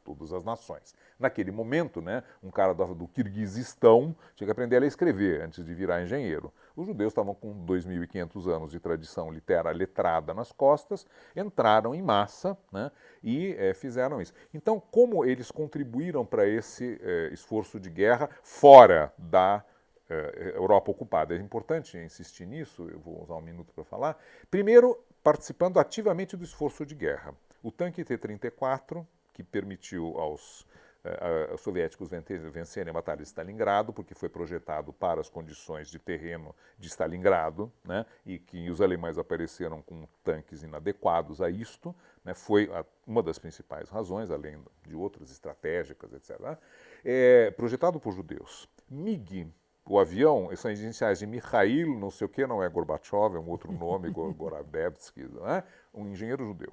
todas 0.08 0.32
as 0.32 0.42
nações. 0.42 0.94
Naquele 1.18 1.50
momento, 1.50 2.00
né, 2.00 2.22
um 2.42 2.50
cara 2.50 2.72
do, 2.72 2.94
do 2.94 3.08
Kirguizistão 3.08 4.16
tinha 4.34 4.46
que 4.46 4.52
aprender 4.52 4.82
a 4.82 4.86
escrever 4.86 5.42
antes 5.42 5.64
de 5.64 5.74
virar 5.74 6.02
engenheiro. 6.02 6.52
Os 6.74 6.86
judeus 6.86 7.10
estavam 7.10 7.34
com 7.34 7.66
2.500 7.66 8.48
anos 8.48 8.70
de 8.70 8.80
tradição 8.80 9.30
literária 9.30 9.76
letrada 9.76 10.32
nas 10.32 10.50
costas, 10.52 11.06
entraram 11.36 11.94
em 11.94 12.00
massa 12.00 12.56
né, 12.72 12.90
e 13.22 13.54
é, 13.58 13.74
fizeram 13.74 14.20
isso. 14.20 14.32
Então, 14.54 14.80
como 14.80 15.24
eles 15.24 15.50
contribuíram 15.50 16.24
para 16.24 16.46
esse 16.46 16.98
é, 17.02 17.28
esforço 17.32 17.78
de 17.78 17.90
guerra 17.90 18.30
fora 18.42 19.12
da 19.18 19.62
é, 20.08 20.52
Europa 20.56 20.90
ocupada? 20.90 21.34
É 21.34 21.38
importante 21.38 21.98
insistir 21.98 22.46
nisso, 22.46 22.88
eu 22.90 22.98
vou 22.98 23.22
usar 23.22 23.34
um 23.34 23.42
minuto 23.42 23.74
para 23.74 23.84
falar. 23.84 24.18
Primeiro, 24.50 24.98
participando 25.22 25.78
ativamente 25.78 26.36
do 26.36 26.44
esforço 26.44 26.86
de 26.86 26.94
guerra. 26.94 27.34
O 27.62 27.72
tanque 27.72 28.04
T-34 28.04 29.04
que 29.38 29.44
permitiu 29.44 30.18
aos 30.18 30.66
uh, 31.04 31.56
soviéticos 31.58 32.08
vencerem 32.50 32.90
a 32.90 32.92
Batalha 32.92 33.18
de 33.18 33.28
Stalingrado, 33.28 33.92
porque 33.92 34.14
foi 34.14 34.28
projetado 34.28 34.92
para 34.92 35.20
as 35.20 35.28
condições 35.28 35.88
de 35.88 35.96
terreno 35.96 36.52
de 36.76 36.88
Stalingrado, 36.88 37.72
né, 37.84 38.04
e 38.26 38.36
que 38.36 38.68
os 38.68 38.80
alemães 38.80 39.16
apareceram 39.16 39.80
com 39.80 40.08
tanques 40.24 40.64
inadequados 40.64 41.40
a 41.40 41.48
isto, 41.48 41.94
né, 42.24 42.34
foi 42.34 42.68
a, 42.72 42.84
uma 43.06 43.22
das 43.22 43.38
principais 43.38 43.88
razões, 43.88 44.28
além 44.28 44.58
de 44.84 44.96
outras 44.96 45.30
estratégicas, 45.30 46.12
etc., 46.12 46.58
é, 47.04 47.52
projetado 47.52 48.00
por 48.00 48.12
judeus. 48.12 48.68
MiG, 48.90 49.46
o 49.86 50.00
avião, 50.00 50.50
são 50.56 50.68
as 50.68 50.80
iniciais 50.80 51.20
de 51.20 51.28
Mikhail, 51.28 51.96
não 51.96 52.10
sei 52.10 52.26
o 52.26 52.28
que, 52.28 52.44
não 52.44 52.60
é 52.60 52.68
Gorbachev, 52.68 53.36
é 53.36 53.38
um 53.38 53.48
outro 53.48 53.70
nome, 53.70 54.10
Goradevsky, 54.34 55.22
né, 55.22 55.62
um 55.94 56.08
engenheiro 56.08 56.44
judeu. 56.44 56.72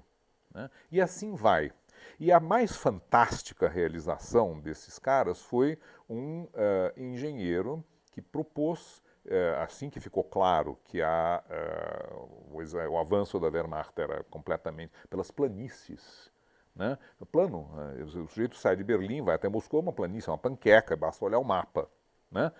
Né, 0.51 0.67
e 0.91 0.99
assim 0.99 1.35
vai. 1.35 1.71
E 2.19 2.31
a 2.31 2.39
mais 2.39 2.75
fantástica 2.75 3.67
realização 3.67 4.59
desses 4.59 4.97
caras 4.99 5.41
foi 5.41 5.77
um 6.09 6.43
uh, 6.43 6.49
engenheiro 6.97 7.83
que 8.11 8.21
propôs, 8.21 9.01
uh, 9.25 9.61
assim 9.61 9.89
que 9.89 9.99
ficou 9.99 10.23
claro 10.23 10.77
que 10.85 11.01
a, 11.01 11.43
uh, 11.49 12.91
o, 12.91 12.97
avanço 12.97 13.39
da 13.39 13.47
Wehrmacht 13.47 13.99
era 13.99 14.23
completamente 14.25 14.93
pelas 15.09 15.31
planícies. 15.31 16.31
Né? 16.75 16.97
O 17.19 17.25
plano, 17.25 17.69
o 18.03 18.27
sujeito 18.27 18.57
sai 18.57 18.75
de 18.75 18.83
Berlim, 18.83 19.21
vai 19.21 19.35
até 19.35 19.47
Moscou, 19.47 19.79
uma 19.79 19.93
planície, 19.93 20.29
uma 20.29 20.37
panqueca, 20.37 20.95
basta 20.95 21.23
olhar 21.23 21.39
o 21.39 21.43
mapa. 21.43 21.89
Né? 22.29 22.51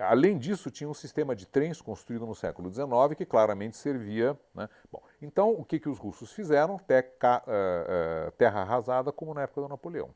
Além 0.00 0.38
disso, 0.38 0.70
tinha 0.70 0.88
um 0.88 0.94
sistema 0.94 1.34
de 1.36 1.46
trens 1.46 1.80
construído 1.80 2.26
no 2.26 2.34
século 2.34 2.72
XIX 2.72 2.88
que 3.16 3.26
claramente 3.26 3.76
servia. 3.76 4.38
Né? 4.54 4.68
Bom, 4.90 5.02
então, 5.20 5.50
o 5.50 5.64
que, 5.64 5.78
que 5.78 5.88
os 5.88 5.98
russos 5.98 6.32
fizeram? 6.32 6.78
Teca, 6.78 7.42
uh, 7.46 8.28
uh, 8.28 8.30
terra 8.32 8.62
arrasada, 8.62 9.12
como 9.12 9.34
na 9.34 9.42
época 9.42 9.60
do 9.60 9.68
Napoleão. 9.68 10.10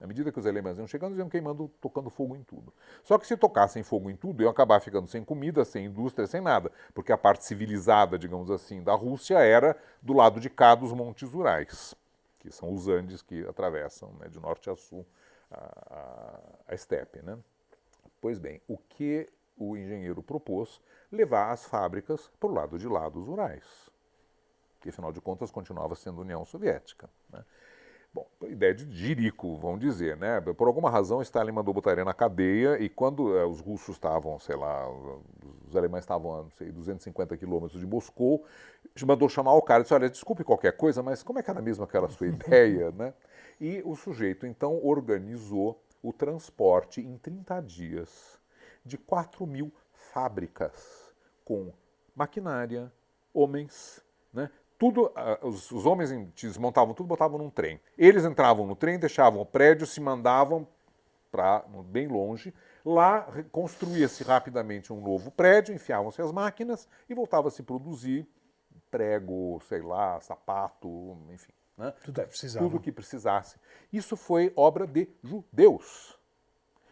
À 0.00 0.06
medida 0.06 0.32
que 0.32 0.38
os 0.38 0.46
alemães 0.46 0.78
iam 0.78 0.86
chegando, 0.86 1.10
eles 1.10 1.18
iam 1.18 1.28
queimando, 1.28 1.68
tocando 1.78 2.08
fogo 2.08 2.34
em 2.34 2.42
tudo. 2.42 2.72
Só 3.04 3.18
que 3.18 3.26
se 3.26 3.36
tocassem 3.36 3.82
fogo 3.82 4.10
em 4.10 4.16
tudo, 4.16 4.42
iam 4.42 4.50
acabar 4.50 4.80
ficando 4.80 5.06
sem 5.06 5.22
comida, 5.22 5.62
sem 5.62 5.84
indústria, 5.84 6.26
sem 6.26 6.40
nada. 6.40 6.72
Porque 6.94 7.12
a 7.12 7.18
parte 7.18 7.44
civilizada, 7.44 8.18
digamos 8.18 8.50
assim, 8.50 8.82
da 8.82 8.94
Rússia 8.94 9.38
era 9.40 9.76
do 10.00 10.14
lado 10.14 10.40
de 10.40 10.48
cá 10.48 10.74
dos 10.74 10.90
Montes 10.92 11.34
Urais, 11.34 11.94
que 12.38 12.50
são 12.50 12.72
os 12.72 12.88
Andes 12.88 13.20
que 13.20 13.46
atravessam 13.46 14.10
né, 14.18 14.28
de 14.28 14.40
norte 14.40 14.70
a 14.70 14.74
sul 14.74 15.06
a, 15.50 15.58
a, 15.58 16.40
a 16.68 16.74
estepe. 16.74 17.20
Né? 17.22 17.36
Pois 18.20 18.38
bem, 18.38 18.60
o 18.68 18.76
que 18.76 19.28
o 19.56 19.76
engenheiro 19.76 20.22
propôs? 20.22 20.80
Levar 21.10 21.50
as 21.50 21.64
fábricas 21.64 22.30
para 22.38 22.48
o 22.48 22.52
lado 22.52 22.78
de 22.78 22.86
lá 22.86 23.08
dos 23.08 23.26
Urais, 23.28 23.90
que 24.80 24.90
afinal 24.90 25.12
de 25.12 25.20
contas 25.20 25.50
continuava 25.50 25.94
sendo 25.94 26.20
União 26.20 26.44
Soviética. 26.44 27.08
Né? 27.32 27.44
Bom, 28.12 28.26
ideia 28.48 28.74
de 28.74 28.90
jirico, 28.90 29.56
vamos 29.58 29.78
dizer, 29.78 30.16
né? 30.16 30.40
Por 30.40 30.66
alguma 30.66 30.90
razão, 30.90 31.22
Stalin 31.22 31.52
mandou 31.52 31.72
botar 31.72 31.92
ele 31.92 32.02
na 32.02 32.12
cadeia 32.12 32.76
e 32.82 32.88
quando 32.88 33.36
eh, 33.36 33.44
os 33.44 33.60
russos 33.60 33.94
estavam, 33.94 34.36
sei 34.40 34.56
lá, 34.56 34.90
os 35.68 35.76
alemães 35.76 36.02
estavam 36.02 36.34
a, 36.34 36.42
não 36.42 36.50
sei, 36.50 36.72
250 36.72 37.36
quilômetros 37.36 37.80
de 37.80 37.86
Moscou, 37.86 38.44
mandou 39.06 39.28
chamar 39.28 39.52
o 39.54 39.62
cara 39.62 39.80
e 39.80 39.82
disse, 39.84 39.94
olha, 39.94 40.10
desculpe 40.10 40.42
qualquer 40.42 40.76
coisa, 40.76 41.04
mas 41.04 41.22
como 41.22 41.38
é 41.38 41.42
que 41.42 41.50
era 41.50 41.62
mesmo 41.62 41.84
aquela 41.84 42.08
sua 42.08 42.26
ideia, 42.28 42.90
né? 42.90 43.14
E 43.60 43.80
o 43.84 43.94
sujeito, 43.94 44.44
então, 44.44 44.84
organizou 44.84 45.80
o 46.02 46.12
transporte 46.12 47.00
em 47.00 47.18
30 47.18 47.60
dias 47.60 48.40
de 48.84 48.96
4 48.96 49.46
mil 49.46 49.72
fábricas 49.92 51.14
com 51.44 51.72
maquinária, 52.14 52.92
homens, 53.32 54.04
Né? 54.32 54.50
Tudo, 54.78 55.12
os, 55.42 55.70
os 55.70 55.84
homens 55.84 56.10
desmontavam 56.34 56.94
tudo, 56.94 57.06
botavam 57.06 57.36
num 57.36 57.50
trem. 57.50 57.78
Eles 57.98 58.24
entravam 58.24 58.66
no 58.66 58.74
trem, 58.74 58.98
deixavam 58.98 59.42
o 59.42 59.46
prédio, 59.46 59.86
se 59.86 60.00
mandavam 60.00 60.66
para 61.30 61.62
bem 61.84 62.08
longe. 62.08 62.54
Lá 62.82 63.28
construía-se 63.52 64.24
rapidamente 64.24 64.90
um 64.90 65.00
novo 65.00 65.30
prédio, 65.30 65.74
enfiavam-se 65.74 66.22
as 66.22 66.32
máquinas 66.32 66.88
e 67.10 67.14
voltava 67.14 67.48
a 67.48 67.50
se 67.50 67.62
produzir 67.62 68.26
prego, 68.90 69.60
sei 69.68 69.80
lá, 69.80 70.20
sapato, 70.20 71.16
enfim. 71.30 71.52
Né? 71.80 71.94
Tudo 72.04 72.20
que 72.20 72.26
precisasse. 72.26 72.58
Tudo 72.58 72.80
que 72.80 72.92
precisasse. 72.92 73.56
Isso 73.90 74.14
foi 74.14 74.52
obra 74.54 74.86
de 74.86 75.08
judeus. 75.24 76.18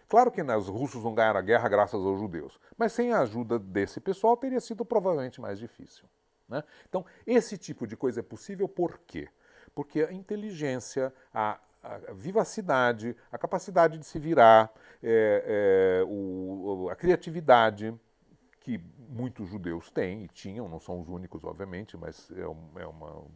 Claro 0.08 0.30
que 0.30 0.40
os 0.40 0.68
russos 0.68 1.04
não 1.04 1.14
ganharam 1.14 1.38
a 1.38 1.42
guerra 1.42 1.68
graças 1.68 2.00
aos 2.02 2.18
judeus, 2.18 2.58
mas 2.78 2.94
sem 2.94 3.12
a 3.12 3.20
ajuda 3.20 3.58
desse 3.58 4.00
pessoal 4.00 4.34
teria 4.34 4.60
sido 4.60 4.86
provavelmente 4.86 5.42
mais 5.42 5.58
difícil. 5.58 6.08
Né? 6.48 6.64
Então, 6.88 7.04
esse 7.26 7.58
tipo 7.58 7.86
de 7.86 7.98
coisa 7.98 8.20
é 8.20 8.22
possível 8.22 8.66
por 8.66 8.98
quê? 9.06 9.28
Porque 9.74 10.02
a 10.02 10.10
inteligência, 10.10 11.12
a, 11.34 11.60
a 11.82 11.98
vivacidade, 12.14 13.14
a 13.30 13.36
capacidade 13.36 13.98
de 13.98 14.06
se 14.06 14.18
virar, 14.18 14.72
é, 15.02 16.00
é, 16.00 16.04
o, 16.08 16.88
a 16.90 16.96
criatividade 16.96 17.94
que 18.60 18.80
muitos 19.10 19.50
judeus 19.50 19.90
têm 19.90 20.24
e 20.24 20.28
tinham, 20.28 20.66
não 20.66 20.80
são 20.80 20.98
os 20.98 21.08
únicos, 21.10 21.44
obviamente, 21.44 21.94
mas 21.98 22.30
é, 22.30 22.40
é 22.80 22.86
uma 22.86 23.26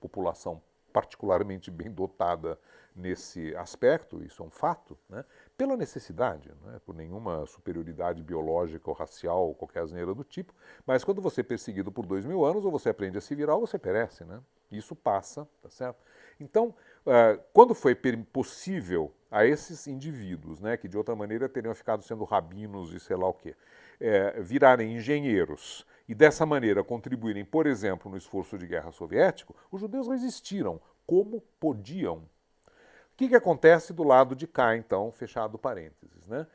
população 0.00 0.62
particularmente 0.92 1.70
bem 1.70 1.90
dotada 1.90 2.58
nesse 2.94 3.54
aspecto, 3.56 4.22
isso 4.22 4.42
é 4.42 4.46
um 4.46 4.50
fato, 4.50 4.98
né? 5.08 5.24
pela 5.56 5.76
necessidade, 5.76 6.50
não 6.62 6.74
é 6.74 6.78
por 6.78 6.94
nenhuma 6.94 7.46
superioridade 7.46 8.22
biológica 8.22 8.90
ou 8.90 8.94
racial 8.94 9.48
ou 9.48 9.54
qualquer 9.54 9.80
asneira 9.80 10.14
do 10.14 10.24
tipo, 10.24 10.52
mas 10.86 11.02
quando 11.02 11.22
você 11.22 11.40
é 11.40 11.44
perseguido 11.44 11.90
por 11.90 12.04
dois 12.04 12.26
mil 12.26 12.44
anos, 12.44 12.64
ou 12.64 12.70
você 12.70 12.90
aprende 12.90 13.16
a 13.16 13.20
se 13.20 13.34
virar 13.34 13.54
ou 13.54 13.66
você 13.66 13.78
perece, 13.78 14.24
né? 14.24 14.40
Isso 14.70 14.94
passa, 14.94 15.48
tá 15.62 15.68
certo? 15.68 16.02
Então, 16.40 16.74
uh, 17.06 17.42
quando 17.52 17.74
foi 17.74 17.94
possível 18.32 19.12
a 19.30 19.46
esses 19.46 19.86
indivíduos, 19.86 20.60
né, 20.60 20.76
que 20.76 20.88
de 20.88 20.96
outra 20.96 21.14
maneira 21.14 21.48
teriam 21.48 21.74
ficado 21.74 22.02
sendo 22.02 22.24
rabinos 22.24 22.92
e 22.92 23.00
sei 23.00 23.16
lá 23.16 23.26
o 23.28 23.34
quê, 23.34 23.54
é, 24.00 24.40
virarem 24.40 24.96
engenheiros 24.96 25.86
e 26.12 26.14
dessa 26.14 26.44
maneira 26.44 26.84
contribuírem, 26.84 27.42
por 27.42 27.66
exemplo, 27.66 28.10
no 28.10 28.18
esforço 28.18 28.58
de 28.58 28.66
guerra 28.66 28.92
soviético, 28.92 29.56
os 29.70 29.80
judeus 29.80 30.06
resistiram 30.08 30.78
como 31.06 31.40
podiam. 31.58 32.18
O 32.18 33.16
que, 33.16 33.30
que 33.30 33.34
acontece 33.34 33.94
do 33.94 34.02
lado 34.02 34.36
de 34.36 34.46
cá, 34.46 34.76
então, 34.76 35.10
fechado 35.10 35.56
parênteses, 35.56 36.28
né? 36.28 36.46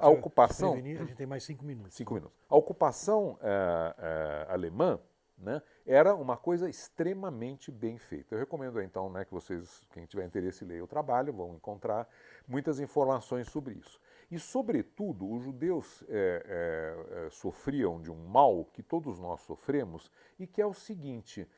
a 0.00 0.08
ocupação. 0.08 0.72
a 0.72 0.76
gente 0.76 1.14
tem 1.16 1.26
mais 1.26 1.44
cinco 1.44 1.66
minutos. 1.66 1.92
Cinco 1.92 2.14
minutos. 2.14 2.34
A 2.48 2.56
ocupação 2.56 3.38
é, 3.42 3.94
é, 3.98 4.46
alemã 4.50 4.98
né, 5.36 5.60
era 5.84 6.14
uma 6.14 6.38
coisa 6.38 6.66
extremamente 6.66 7.70
bem 7.70 7.98
feita. 7.98 8.34
Eu 8.34 8.38
recomendo 8.38 8.80
então 8.80 9.10
né, 9.10 9.26
que 9.26 9.34
vocês, 9.34 9.82
quem 9.92 10.06
tiver 10.06 10.24
interesse, 10.24 10.64
leia 10.64 10.82
o 10.82 10.86
trabalho, 10.86 11.30
vão 11.30 11.56
encontrar 11.56 12.08
muitas 12.48 12.80
informações 12.80 13.50
sobre 13.50 13.74
isso. 13.74 14.00
E, 14.34 14.38
sobretudo, 14.40 15.30
os 15.30 15.44
judeus 15.44 16.02
é, 16.08 16.42
é, 16.44 17.26
é, 17.26 17.30
sofriam 17.30 18.02
de 18.02 18.10
um 18.10 18.26
mal 18.26 18.64
que 18.64 18.82
todos 18.82 19.20
nós 19.20 19.40
sofremos 19.42 20.10
e 20.36 20.44
que 20.44 20.60
é 20.60 20.66
o 20.66 20.74
seguinte: 20.74 21.48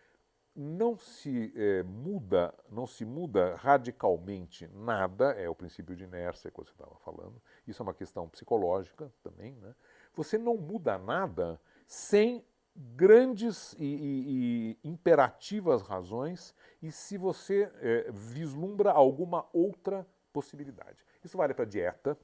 não 0.55 0.99
se 0.99 1.55
é, 1.57 1.83
muda, 1.83 2.53
não 2.71 2.87
se 2.87 3.03
muda 3.07 3.57
radicalmente 3.57 4.69
nada, 4.75 5.33
é 5.33 5.49
o 5.49 5.55
princípio 5.55 5.97
de 5.97 6.05
inércia 6.05 6.51
que 6.51 6.59
você 6.59 6.71
estava 6.73 6.95
falando. 6.97 7.41
Isso 7.67 7.81
é 7.81 7.85
uma 7.85 7.95
questão 7.95 8.29
psicológica 8.29 9.11
também. 9.23 9.55
Né? 9.55 9.75
Você 10.15 10.37
não 10.37 10.59
muda 10.59 10.99
nada 10.99 11.59
sem 11.87 12.45
grandes 12.77 13.73
e, 13.79 13.87
e, 13.87 14.79
e 14.85 14.89
imperativas 14.91 15.81
razões 15.81 16.55
e 16.83 16.93
se 16.93 17.17
você 17.17 17.73
é, 17.81 18.11
vislumbra 18.13 18.91
alguma 18.91 19.49
outra 19.51 20.07
possibilidade. 20.31 21.03
Isso 21.25 21.39
vale 21.39 21.55
para 21.55 21.65
dieta, 21.65 22.19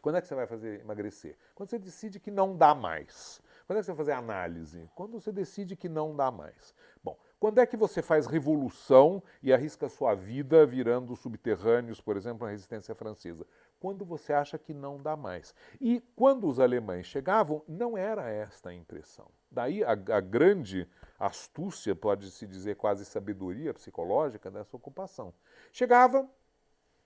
quando 0.00 0.16
é 0.16 0.20
que 0.20 0.26
você 0.26 0.34
vai 0.34 0.46
fazer 0.46 0.80
emagrecer? 0.80 1.36
Quando 1.54 1.68
você 1.70 1.78
decide 1.78 2.20
que 2.20 2.30
não 2.30 2.56
dá 2.56 2.74
mais. 2.74 3.42
Quando 3.66 3.78
é 3.78 3.80
que 3.80 3.86
você 3.86 3.92
vai 3.92 3.98
fazer 3.98 4.12
análise? 4.12 4.90
Quando 4.94 5.20
você 5.20 5.30
decide 5.30 5.76
que 5.76 5.88
não 5.88 6.16
dá 6.16 6.30
mais. 6.30 6.74
Bom, 7.04 7.18
quando 7.38 7.58
é 7.58 7.66
que 7.66 7.76
você 7.76 8.00
faz 8.00 8.26
revolução 8.26 9.22
e 9.42 9.52
arrisca 9.52 9.88
sua 9.88 10.14
vida 10.14 10.64
virando 10.64 11.14
subterrâneos, 11.14 12.00
por 12.00 12.16
exemplo, 12.16 12.46
na 12.46 12.52
resistência 12.52 12.94
francesa? 12.94 13.46
Quando 13.78 14.04
você 14.04 14.32
acha 14.32 14.56
que 14.56 14.72
não 14.72 15.00
dá 15.00 15.16
mais. 15.16 15.54
E 15.80 16.00
quando 16.16 16.48
os 16.48 16.58
alemães 16.58 17.06
chegavam, 17.06 17.62
não 17.68 17.96
era 17.96 18.28
esta 18.30 18.70
a 18.70 18.74
impressão. 18.74 19.28
Daí 19.50 19.84
a, 19.84 19.92
a 19.92 20.20
grande 20.20 20.88
astúcia, 21.18 21.94
pode-se 21.94 22.46
dizer 22.46 22.76
quase 22.76 23.04
sabedoria 23.04 23.74
psicológica 23.74 24.50
dessa 24.50 24.76
ocupação. 24.76 25.34
Chegava, 25.72 26.26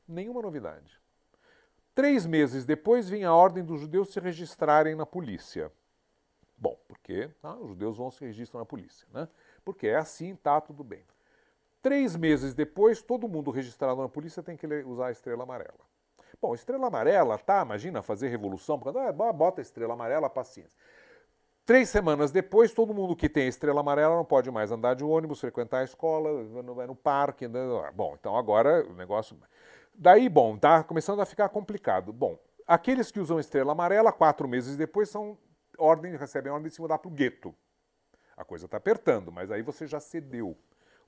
nenhuma 0.07 0.41
novidade. 0.41 1.02
Três 1.95 2.27
meses 2.27 2.65
depois 2.65 3.09
vinha 3.09 3.29
a 3.29 3.35
ordem 3.35 3.65
dos 3.65 3.81
judeus 3.81 4.13
se 4.13 4.21
registrarem 4.21 4.95
na 4.95 5.05
polícia. 5.05 5.71
Bom, 6.57 6.79
porque 6.89 7.29
tá, 7.41 7.55
os 7.57 7.69
judeus 7.71 7.97
vão 7.97 8.11
se 8.11 8.25
registrar 8.25 8.61
na 8.61 8.67
polícia, 8.67 9.07
né? 9.13 9.29
Porque 9.65 9.89
é 9.89 9.97
assim, 9.97 10.35
tá 10.37 10.61
tudo 10.61 10.83
bem. 10.83 11.03
Três 11.83 12.17
meses 12.17 12.55
depois, 12.55 13.03
todo 13.03 13.29
mundo 13.29 13.51
registrado 13.51 14.01
na 14.01 14.09
polícia 14.09 14.43
tem 14.43 14.57
que 14.57 14.67
usar 14.85 15.09
a 15.09 15.11
estrela 15.11 15.43
amarela. 15.43 15.81
Bom, 16.41 16.55
estrela 16.55 16.87
amarela, 16.87 17.37
tá? 17.37 17.63
Imagina 17.63 18.01
fazer 18.03 18.29
revolução, 18.29 18.79
porque, 18.79 18.97
ah, 18.99 19.33
bota 19.33 19.61
a 19.61 19.63
estrela 19.63 19.95
amarela, 19.95 20.31
paciência. 20.31 20.79
Três 21.65 21.89
semanas 21.89 22.31
depois, 22.33 22.73
todo 22.73 22.93
mundo 22.93 23.15
que 23.15 23.29
tem 23.29 23.47
estrela 23.47 23.81
amarela 23.81 24.17
não 24.17 24.25
pode 24.25 24.51
mais 24.51 24.73
andar 24.73 24.95
de 24.95 25.05
ônibus, 25.05 25.41
frequentar 25.41 25.79
a 25.79 25.85
escola, 25.85 26.45
vai 26.75 26.87
no 26.87 26.95
parque. 26.95 27.47
Bom, 27.95 28.17
então 28.19 28.37
agora 28.37 28.85
o 28.89 28.95
negócio. 28.95 29.37
Daí, 29.95 30.29
bom, 30.29 30.57
tá 30.57 30.83
começando 30.83 31.21
a 31.21 31.27
ficar 31.27 31.49
complicado. 31.49 32.13
Bom, 32.13 32.39
aqueles 32.67 33.11
que 33.11 33.21
usam 33.21 33.39
estrela 33.39 33.73
amarela, 33.73 34.13
quatro 34.13 34.49
meses 34.49 34.77
depois, 34.77 35.09
são 35.09 35.39
ordem, 35.79 36.17
recebem 36.17 36.53
ordem 36.53 36.69
de 36.69 36.75
se 36.75 36.81
mudar 36.81 36.99
para 36.99 37.09
o 37.09 37.13
gueto. 37.13 37.55
A 38.37 38.45
coisa 38.45 38.65
está 38.65 38.77
apertando, 38.77 39.31
mas 39.31 39.51
aí 39.51 39.63
você 39.63 39.87
já 39.87 40.01
cedeu. 40.01 40.57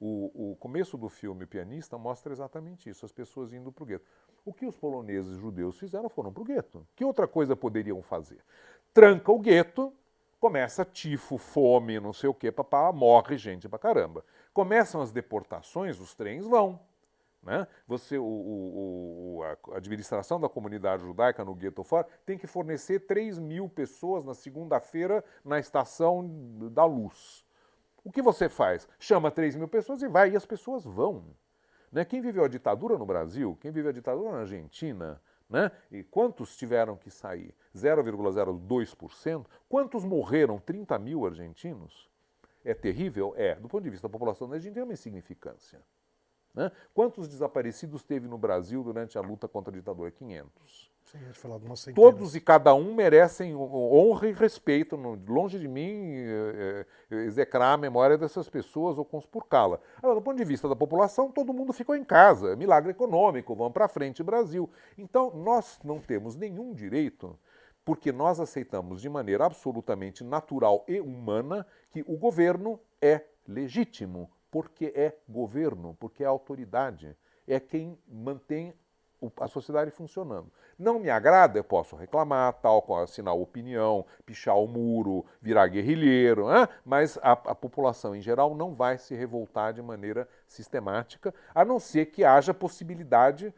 O, 0.00 0.50
o, 0.52 0.56
começo 0.56 0.98
do 0.98 1.08
filme 1.08 1.46
Pianista 1.46 1.96
mostra 1.96 2.32
exatamente 2.32 2.90
isso, 2.90 3.06
as 3.06 3.12
pessoas 3.12 3.52
indo 3.52 3.72
para 3.72 3.84
o 3.84 3.86
gueto. 3.86 4.04
O 4.44 4.52
que 4.52 4.66
os 4.66 4.76
poloneses 4.76 5.38
judeus 5.38 5.78
fizeram 5.78 6.08
foram 6.08 6.32
para 6.32 6.42
o 6.42 6.44
gueto. 6.44 6.86
Que 6.94 7.04
outra 7.04 7.26
coisa 7.26 7.56
poderiam 7.56 8.02
fazer? 8.02 8.44
Tranca 8.92 9.32
o 9.32 9.38
gueto, 9.38 9.92
começa 10.38 10.84
tifo, 10.84 11.38
fome, 11.38 11.98
não 11.98 12.12
sei 12.12 12.28
o 12.28 12.34
quê, 12.34 12.52
papá, 12.52 12.92
morre 12.92 13.38
gente 13.38 13.68
pra 13.68 13.78
caramba. 13.78 14.24
Começam 14.52 15.00
as 15.00 15.10
deportações, 15.10 15.98
os 15.98 16.14
trens 16.14 16.44
vão. 16.44 16.78
Né? 17.44 17.66
Você, 17.86 18.16
o, 18.16 18.24
o, 18.24 19.42
a 19.72 19.76
administração 19.76 20.40
da 20.40 20.48
comunidade 20.48 21.04
judaica 21.04 21.44
no 21.44 21.54
gueto 21.54 21.84
fora 21.84 22.06
tem 22.24 22.38
que 22.38 22.46
fornecer 22.46 23.00
3 23.00 23.38
mil 23.38 23.68
pessoas 23.68 24.24
na 24.24 24.34
segunda-feira 24.34 25.22
na 25.44 25.58
estação 25.58 26.26
da 26.72 26.86
luz. 26.86 27.44
O 28.02 28.10
que 28.10 28.22
você 28.22 28.48
faz? 28.48 28.88
Chama 28.98 29.30
3 29.30 29.56
mil 29.56 29.68
pessoas 29.68 30.00
e 30.02 30.08
vai, 30.08 30.30
e 30.30 30.36
as 30.36 30.46
pessoas 30.46 30.84
vão. 30.84 31.24
Né? 31.92 32.04
Quem 32.04 32.22
viveu 32.22 32.44
a 32.44 32.48
ditadura 32.48 32.96
no 32.96 33.04
Brasil, 33.04 33.56
quem 33.60 33.70
viveu 33.70 33.90
a 33.90 33.94
ditadura 33.94 34.32
na 34.32 34.38
Argentina, 34.40 35.20
né? 35.48 35.70
e 35.90 36.02
quantos 36.02 36.56
tiveram 36.56 36.96
que 36.96 37.10
sair? 37.10 37.54
0,02%? 37.76 39.44
Quantos 39.68 40.02
morreram? 40.02 40.58
30 40.58 40.98
mil 40.98 41.26
argentinos? 41.26 42.08
É 42.64 42.72
terrível? 42.72 43.34
É. 43.36 43.54
Do 43.56 43.68
ponto 43.68 43.84
de 43.84 43.90
vista 43.90 44.08
da 44.08 44.12
população 44.12 44.48
da 44.48 44.56
Argentina, 44.56 44.80
é 44.80 44.84
uma 44.84 44.94
insignificância. 44.94 45.82
Né? 46.54 46.70
Quantos 46.94 47.26
desaparecidos 47.26 48.04
teve 48.04 48.28
no 48.28 48.38
Brasil 48.38 48.82
durante 48.82 49.18
a 49.18 49.20
luta 49.20 49.48
contra 49.48 49.72
a 49.72 49.76
ditadura? 49.76 50.10
500. 50.10 50.94
Sim, 51.04 51.18
falar 51.32 51.58
de 51.58 51.66
uma 51.66 51.74
Todos 51.94 52.34
e 52.34 52.40
cada 52.40 52.74
um 52.74 52.94
merecem 52.94 53.54
honra 53.54 54.28
e 54.28 54.32
respeito. 54.32 54.96
Longe 54.96 55.58
de 55.58 55.68
mim 55.68 56.14
é, 56.14 56.86
é, 57.10 57.16
execrar 57.24 57.74
a 57.74 57.76
memória 57.76 58.16
dessas 58.16 58.48
pessoas 58.48 58.96
ou 58.96 59.04
conspurcá-la. 59.04 59.78
Do 60.00 60.22
ponto 60.22 60.36
de 60.36 60.44
vista 60.44 60.68
da 60.68 60.74
população, 60.74 61.30
todo 61.30 61.52
mundo 61.52 61.72
ficou 61.72 61.94
em 61.94 62.04
casa. 62.04 62.56
Milagre 62.56 62.92
econômico, 62.92 63.54
vamos 63.54 63.72
para 63.72 63.86
frente, 63.86 64.22
Brasil. 64.22 64.70
Então, 64.96 65.30
nós 65.34 65.78
não 65.84 66.00
temos 66.00 66.36
nenhum 66.36 66.72
direito 66.72 67.38
porque 67.84 68.10
nós 68.10 68.40
aceitamos 68.40 69.02
de 69.02 69.10
maneira 69.10 69.44
absolutamente 69.44 70.24
natural 70.24 70.84
e 70.88 71.00
humana 71.00 71.66
que 71.90 72.02
o 72.06 72.16
governo 72.16 72.80
é 73.00 73.22
legítimo 73.46 74.30
porque 74.54 74.92
é 74.94 75.12
governo, 75.28 75.96
porque 75.98 76.22
é 76.22 76.26
autoridade, 76.28 77.16
é 77.44 77.58
quem 77.58 77.98
mantém 78.06 78.72
a 79.40 79.48
sociedade 79.48 79.90
funcionando. 79.90 80.48
Não 80.78 81.00
me 81.00 81.10
agrada, 81.10 81.58
eu 81.58 81.64
posso 81.64 81.96
reclamar, 81.96 82.52
tal, 82.62 82.84
assinar 83.02 83.34
opinião, 83.34 84.06
pichar 84.24 84.56
o 84.56 84.68
muro, 84.68 85.26
virar 85.42 85.66
guerrilheiro, 85.66 86.46
né? 86.48 86.68
mas 86.84 87.18
a, 87.20 87.32
a, 87.32 87.54
população 87.54 88.14
em 88.14 88.20
geral 88.20 88.54
não 88.54 88.76
vai 88.76 88.96
se 88.96 89.16
revoltar 89.16 89.72
de 89.72 89.82
maneira 89.82 90.28
sistemática, 90.46 91.34
a 91.52 91.64
não 91.64 91.80
ser 91.80 92.06
que 92.06 92.22
haja 92.22 92.54
possibilidade 92.54 93.52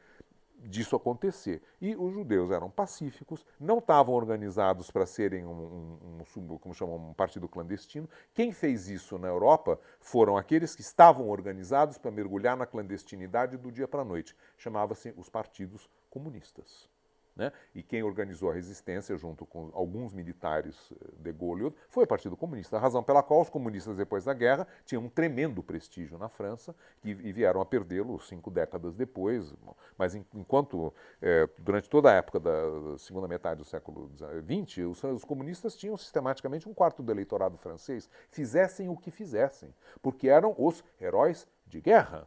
disso 0.66 0.96
acontecer. 0.96 1.62
E 1.80 1.94
os 1.96 2.12
judeus 2.12 2.50
eram 2.50 2.70
pacíficos, 2.70 3.44
não 3.58 3.78
estavam 3.78 4.14
organizados 4.14 4.90
para 4.90 5.06
serem 5.06 5.46
um, 5.46 5.50
um, 5.50 6.24
um, 6.36 6.58
como 6.58 6.74
chamam, 6.74 6.96
um 6.96 7.14
partido 7.14 7.48
clandestino. 7.48 8.08
Quem 8.34 8.52
fez 8.52 8.88
isso 8.88 9.18
na 9.18 9.28
Europa 9.28 9.78
foram 10.00 10.36
aqueles 10.36 10.74
que 10.74 10.82
estavam 10.82 11.28
organizados 11.28 11.98
para 11.98 12.10
mergulhar 12.10 12.56
na 12.56 12.66
clandestinidade 12.66 13.56
do 13.56 13.70
dia 13.70 13.88
para 13.88 14.02
a 14.02 14.04
noite. 14.04 14.36
Chamava-se 14.56 15.14
os 15.16 15.28
partidos 15.28 15.88
comunistas. 16.10 16.88
Né? 17.36 17.52
E 17.74 17.82
quem 17.82 18.02
organizou 18.02 18.50
a 18.50 18.54
resistência, 18.54 19.14
junto 19.14 19.44
com 19.44 19.70
alguns 19.74 20.14
militares 20.14 20.90
eh, 20.90 21.08
de 21.18 21.32
Gaulle, 21.32 21.70
foi 21.86 22.04
o 22.04 22.06
Partido 22.06 22.34
Comunista. 22.34 22.78
A 22.78 22.80
razão 22.80 23.02
pela 23.02 23.22
qual 23.22 23.42
os 23.42 23.50
comunistas, 23.50 23.98
depois 23.98 24.24
da 24.24 24.32
guerra, 24.32 24.66
tinham 24.86 25.04
um 25.04 25.08
tremendo 25.08 25.62
prestígio 25.62 26.16
na 26.16 26.30
França 26.30 26.74
e, 27.04 27.12
vieram 27.12 27.60
a 27.60 27.66
perdê-lo 27.66 28.18
cinco 28.20 28.50
décadas 28.50 28.94
depois. 28.94 29.54
Mas 29.98 30.14
enquanto, 30.14 30.94
é, 31.20 31.46
durante 31.58 31.90
toda 31.90 32.10
a 32.10 32.14
época 32.14 32.40
da 32.40 32.96
segunda 32.96 33.28
metade 33.28 33.58
do 33.58 33.64
século 33.64 34.10
XX, 34.46 34.78
os 35.04 35.24
comunistas 35.24 35.76
tinham 35.76 35.96
sistematicamente 35.98 36.66
um 36.66 36.72
quarto 36.72 37.02
do 37.02 37.12
eleitorado 37.12 37.58
francês, 37.58 38.08
fizessem 38.30 38.88
o 38.88 38.96
que 38.96 39.10
fizessem, 39.10 39.74
porque 40.00 40.28
eram 40.28 40.54
os 40.56 40.82
heróis 40.98 41.46
de 41.66 41.82
guerra. 41.82 42.26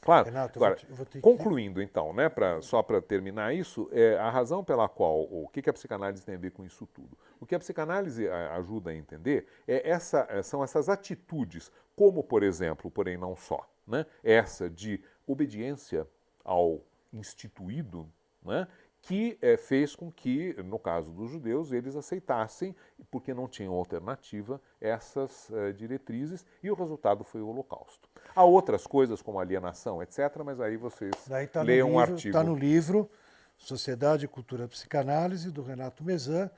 Claro. 0.00 0.26
Renato, 0.26 0.58
Agora, 0.58 0.78
eu 0.88 0.94
vou 0.94 1.06
te, 1.06 1.16
eu 1.16 1.22
vou 1.22 1.36
concluindo 1.36 1.80
que... 1.80 1.84
então, 1.84 2.12
né, 2.12 2.28
pra, 2.28 2.60
só 2.60 2.82
para 2.82 3.00
terminar 3.00 3.54
isso, 3.54 3.88
é 3.92 4.16
a 4.18 4.28
razão 4.30 4.62
pela 4.62 4.88
qual, 4.88 5.22
o 5.22 5.48
que, 5.48 5.62
que 5.62 5.70
a 5.70 5.72
psicanálise 5.72 6.24
tem 6.24 6.34
a 6.34 6.38
ver 6.38 6.50
com 6.50 6.64
isso 6.64 6.86
tudo? 6.86 7.16
O 7.40 7.46
que 7.46 7.54
a 7.54 7.58
psicanálise 7.58 8.28
ajuda 8.28 8.90
a 8.90 8.94
entender 8.94 9.46
é 9.66 9.88
essa, 9.88 10.26
é, 10.28 10.42
são 10.42 10.62
essas 10.62 10.88
atitudes, 10.88 11.72
como, 11.96 12.22
por 12.22 12.42
exemplo, 12.42 12.90
porém 12.90 13.16
não 13.16 13.36
só, 13.36 13.68
né, 13.86 14.04
essa 14.22 14.68
de 14.68 15.02
obediência 15.26 16.06
ao 16.44 16.80
instituído, 17.12 18.08
né, 18.44 18.68
que 19.00 19.38
é, 19.42 19.56
fez 19.56 19.94
com 19.94 20.10
que, 20.10 20.54
no 20.62 20.78
caso 20.78 21.12
dos 21.12 21.30
judeus, 21.30 21.72
eles 21.72 21.94
aceitassem, 21.94 22.74
porque 23.10 23.34
não 23.34 23.46
tinham 23.46 23.74
alternativa, 23.74 24.60
essas 24.80 25.50
é, 25.52 25.72
diretrizes, 25.72 26.44
e 26.62 26.70
o 26.70 26.74
resultado 26.74 27.22
foi 27.22 27.42
o 27.42 27.48
Holocausto. 27.48 28.08
Há 28.34 28.44
outras 28.44 28.86
coisas, 28.86 29.22
como 29.22 29.38
alienação, 29.38 30.02
etc., 30.02 30.42
mas 30.44 30.60
aí 30.60 30.76
vocês 30.76 31.12
Daí 31.26 31.46
tá 31.46 31.62
leiam 31.62 31.92
um 31.92 31.98
artigo. 31.98 32.28
Está 32.28 32.42
no 32.42 32.54
livro 32.54 33.10
Sociedade 33.56 34.24
e 34.24 34.28
Cultura 34.28 34.68
Psicanálise, 34.68 35.50
do 35.50 35.62
Renato 35.62 36.04
Mezan. 36.04 36.50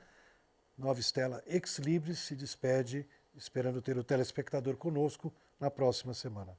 Nova 0.77 0.99
Estela 0.99 1.41
Ex 1.47 1.79
Libris 1.79 2.19
se 2.19 2.35
despede, 2.35 3.07
esperando 3.35 3.81
ter 3.81 3.97
o 3.97 4.03
telespectador 4.03 4.75
conosco 4.75 5.33
na 5.59 5.71
próxima 5.71 6.13
semana. 6.13 6.55